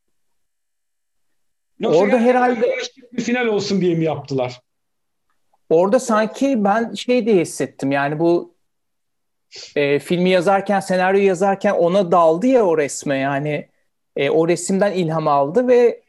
Yoksa 1.78 2.00
Orada 2.00 2.18
herhalde 2.18 2.78
bir 3.12 3.22
final 3.22 3.46
olsun 3.46 3.80
diye 3.80 3.94
mi 3.94 4.04
yaptılar? 4.04 4.60
Orada 5.68 6.00
sanki 6.00 6.64
ben 6.64 6.94
şey 6.94 7.26
diye 7.26 7.40
hissettim 7.40 7.92
yani 7.92 8.18
bu 8.18 8.54
e, 9.76 9.98
filmi 9.98 10.30
yazarken, 10.30 10.80
senaryo 10.80 11.20
yazarken 11.20 11.72
ona 11.72 12.12
daldı 12.12 12.46
ya 12.46 12.66
o 12.66 12.78
resme 12.78 13.18
yani 13.18 13.68
e, 14.16 14.30
o 14.30 14.48
resimden 14.48 14.92
ilham 14.92 15.28
aldı 15.28 15.68
ve 15.68 16.02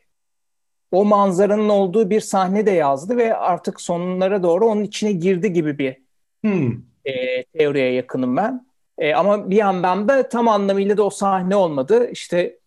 o 0.92 1.06
manzaranın 1.06 1.70
olduğu 1.70 2.10
bir 2.10 2.22
sahne 2.22 2.66
de 2.66 2.72
yazdı 2.72 3.18
ve 3.18 3.36
artık 3.36 3.82
sonlara 3.82 4.44
doğru 4.44 4.66
onun 4.66 4.84
içine 4.84 5.12
girdi 5.12 5.54
gibi 5.54 5.78
bir 5.78 5.98
hmm. 6.44 6.87
E, 7.08 7.44
teoriye 7.44 7.94
yakınım 7.94 8.38
ben. 8.38 8.68
E, 8.98 9.14
ama 9.14 9.50
bir 9.50 9.56
yandan 9.56 10.08
da 10.08 10.30
tam 10.30 10.48
anlamıyla 10.48 10.98
da 10.98 11.04
o 11.04 11.10
sahne 11.10 11.56
olmadı. 11.56 12.10
İşte 12.12 12.60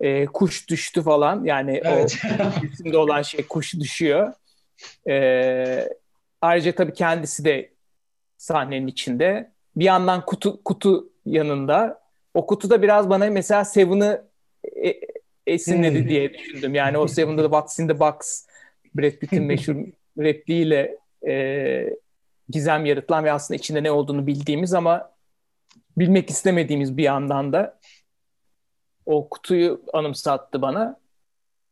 e, 0.00 0.26
kuş 0.26 0.70
düştü 0.70 1.02
falan 1.02 1.44
yani 1.44 1.80
evet. 1.84 2.18
o 2.40 2.66
resimde 2.66 2.98
olan 2.98 3.22
şey 3.22 3.46
kuş 3.46 3.74
düşüyor. 3.74 4.32
E, 5.08 5.88
ayrıca 6.40 6.74
tabii 6.74 6.92
kendisi 6.92 7.44
de 7.44 7.70
sahnenin 8.38 8.86
içinde. 8.86 9.52
Bir 9.76 9.84
yandan 9.84 10.24
kutu 10.24 10.64
kutu 10.64 11.08
yanında. 11.26 12.04
O 12.34 12.46
kutuda 12.46 12.82
biraz 12.82 13.10
bana 13.10 13.30
mesela 13.30 13.64
Seven'ı 13.64 14.24
e, 14.84 14.94
esinledi 15.46 16.00
hmm. 16.00 16.08
diye 16.08 16.34
düşündüm. 16.34 16.74
Yani 16.74 16.98
o 16.98 17.08
Seven'da 17.08 17.42
da 17.42 17.46
What's 17.46 17.78
in 17.78 17.88
the 17.88 18.00
Box 18.00 18.46
Brad 18.94 19.10
Pitt'in 19.10 19.42
meşhur 19.44 19.76
repliğiyle 20.18 20.98
e, 21.26 21.96
gizem 22.48 22.86
yaratılan 22.86 23.24
ve 23.24 23.32
aslında 23.32 23.58
içinde 23.58 23.82
ne 23.82 23.90
olduğunu 23.90 24.26
bildiğimiz 24.26 24.74
ama 24.74 25.10
bilmek 25.98 26.30
istemediğimiz 26.30 26.96
bir 26.96 27.02
yandan 27.02 27.52
da 27.52 27.78
o 29.06 29.28
kutuyu 29.28 29.82
anımsattı 29.92 30.62
bana. 30.62 31.00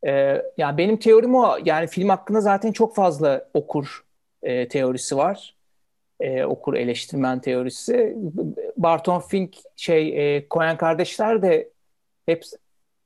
Ee, 0.06 0.42
yani 0.56 0.78
benim 0.78 0.96
teorim 0.96 1.34
o. 1.34 1.58
Yani 1.64 1.86
film 1.86 2.08
hakkında 2.08 2.40
zaten 2.40 2.72
çok 2.72 2.94
fazla 2.94 3.48
okur 3.54 4.04
e, 4.42 4.68
teorisi 4.68 5.16
var. 5.16 5.56
E, 6.20 6.44
okur 6.44 6.74
eleştirmen 6.74 7.40
teorisi. 7.40 8.16
Barton 8.76 9.20
Fink 9.20 9.56
şey 9.76 10.36
e, 10.36 10.46
Coen 10.50 10.76
kardeşler 10.76 11.42
de 11.42 11.70
hep 12.26 12.44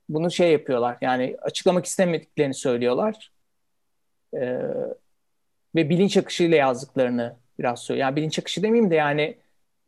bunu 0.09 0.31
şey 0.31 0.51
yapıyorlar. 0.51 0.97
Yani 1.01 1.37
açıklamak 1.41 1.85
istemediklerini 1.85 2.53
söylüyorlar. 2.53 3.31
E, 4.33 4.59
ve 5.75 5.89
bilinç 5.89 6.17
akışıyla 6.17 6.57
yazdıklarını 6.57 7.35
biraz 7.59 7.79
söylüyor. 7.79 8.07
Yani 8.07 8.15
bilinç 8.15 8.39
akışı 8.39 8.63
demeyeyim 8.63 8.91
de 8.91 8.95
yani 8.95 9.37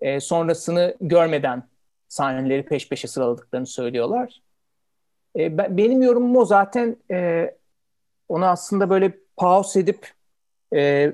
e, 0.02 0.20
sonrasını 0.20 0.96
görmeden 1.02 1.64
sahneleri 2.08 2.66
peş 2.66 2.90
peşe 2.90 3.08
sıraladıklarını 3.08 3.68
söylüyorlar. 3.68 4.42
E, 5.36 5.58
ben, 5.58 5.78
benim 5.78 6.02
yorumum 6.02 6.36
o 6.36 6.46
zaten 6.46 6.98
e, 7.12 7.52
onu 8.30 8.46
aslında 8.46 8.90
böyle 8.90 9.18
pause 9.38 9.80
edip 9.80 10.12
e, 10.76 11.14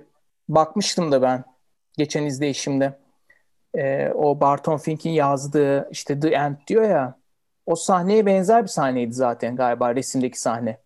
bakmıştım 0.50 1.12
da 1.12 1.22
ben 1.22 1.44
geçen 1.98 2.26
izleyişimde. 2.26 2.94
E, 3.76 4.10
o 4.10 4.40
Barton 4.42 4.78
Fink'in 4.78 5.10
yazdığı 5.10 5.90
işte 5.92 6.20
The 6.20 6.30
End 6.30 6.56
diyor 6.68 6.90
ya 6.90 7.16
o 7.66 7.76
sahneye 7.76 8.26
benzer 8.26 8.64
bir 8.64 8.68
sahneydi 8.68 9.14
zaten 9.14 9.56
galiba 9.56 9.96
resimdeki 9.96 10.42
sahne. 10.42 10.78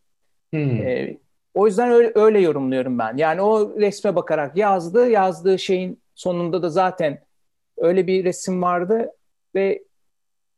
Hmm. 0.53 0.87
E, 0.87 1.17
o 1.53 1.67
yüzden 1.67 1.91
öyle, 1.91 2.11
öyle 2.15 2.39
yorumluyorum 2.39 2.99
ben. 2.99 3.17
Yani 3.17 3.41
o 3.41 3.79
resme 3.79 4.15
bakarak 4.15 4.57
yazdı. 4.57 5.09
Yazdığı 5.09 5.59
şeyin 5.59 6.01
sonunda 6.15 6.63
da 6.63 6.69
zaten 6.69 7.21
öyle 7.77 8.07
bir 8.07 8.23
resim 8.23 8.61
vardı 8.61 9.11
ve 9.55 9.83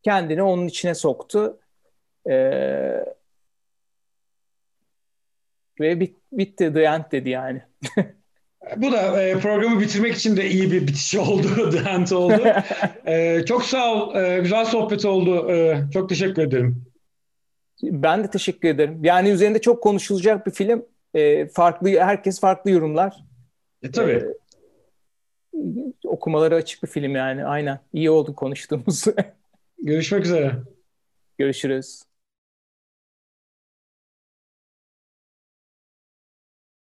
kendini 0.04 0.44
onun 0.44 0.68
içine 0.68 0.96
soktu. 0.96 1.60
Ee, 2.30 3.06
ve 5.80 6.00
bit, 6.00 6.18
bitti 6.32 6.74
The 6.74 6.82
End 6.82 7.04
dedi 7.12 7.30
yani. 7.30 7.62
Bu 8.78 8.92
da 8.92 9.22
e, 9.22 9.40
programı 9.40 9.80
bitirmek 9.80 10.16
için 10.16 10.38
de 10.38 10.50
iyi 10.50 10.72
bir 10.72 10.88
bitiş 10.88 11.16
oldu. 11.16 11.72
The 11.72 11.90
End 11.90 12.08
oldu. 12.08 12.44
e, 13.06 13.46
çok 13.46 13.64
sağ 13.66 13.94
ol. 13.94 14.16
E, 14.16 14.40
güzel 14.40 14.66
sohbet 14.66 15.06
oldu. 15.06 15.52
E, 15.52 15.84
çok 15.94 16.10
teşekkür 16.10 16.42
ederim. 16.42 16.91
Ben 17.84 18.24
de 18.24 18.30
teşekkür 18.30 18.70
ederim. 18.70 19.00
Yani 19.04 19.30
üzerinde 19.30 19.62
çok 19.62 19.84
konuşulacak 19.84 20.48
bir 20.48 20.52
film. 20.52 20.86
E, 21.14 21.48
farklı 21.48 21.90
Herkes 21.90 22.40
farklı 22.40 22.72
yorumlar. 22.72 23.26
E, 23.84 23.92
tabii. 23.92 24.12
E, 24.12 25.58
okumaları 26.06 26.56
açık 26.56 26.84
bir 26.84 26.88
film 26.88 27.16
yani. 27.16 27.46
Aynen. 27.46 27.80
İyi 27.94 28.10
oldu 28.10 28.36
konuştuğumuz. 28.36 29.06
Görüşmek 29.84 30.26
üzere. 30.26 30.56
Görüşürüz. 31.38 32.11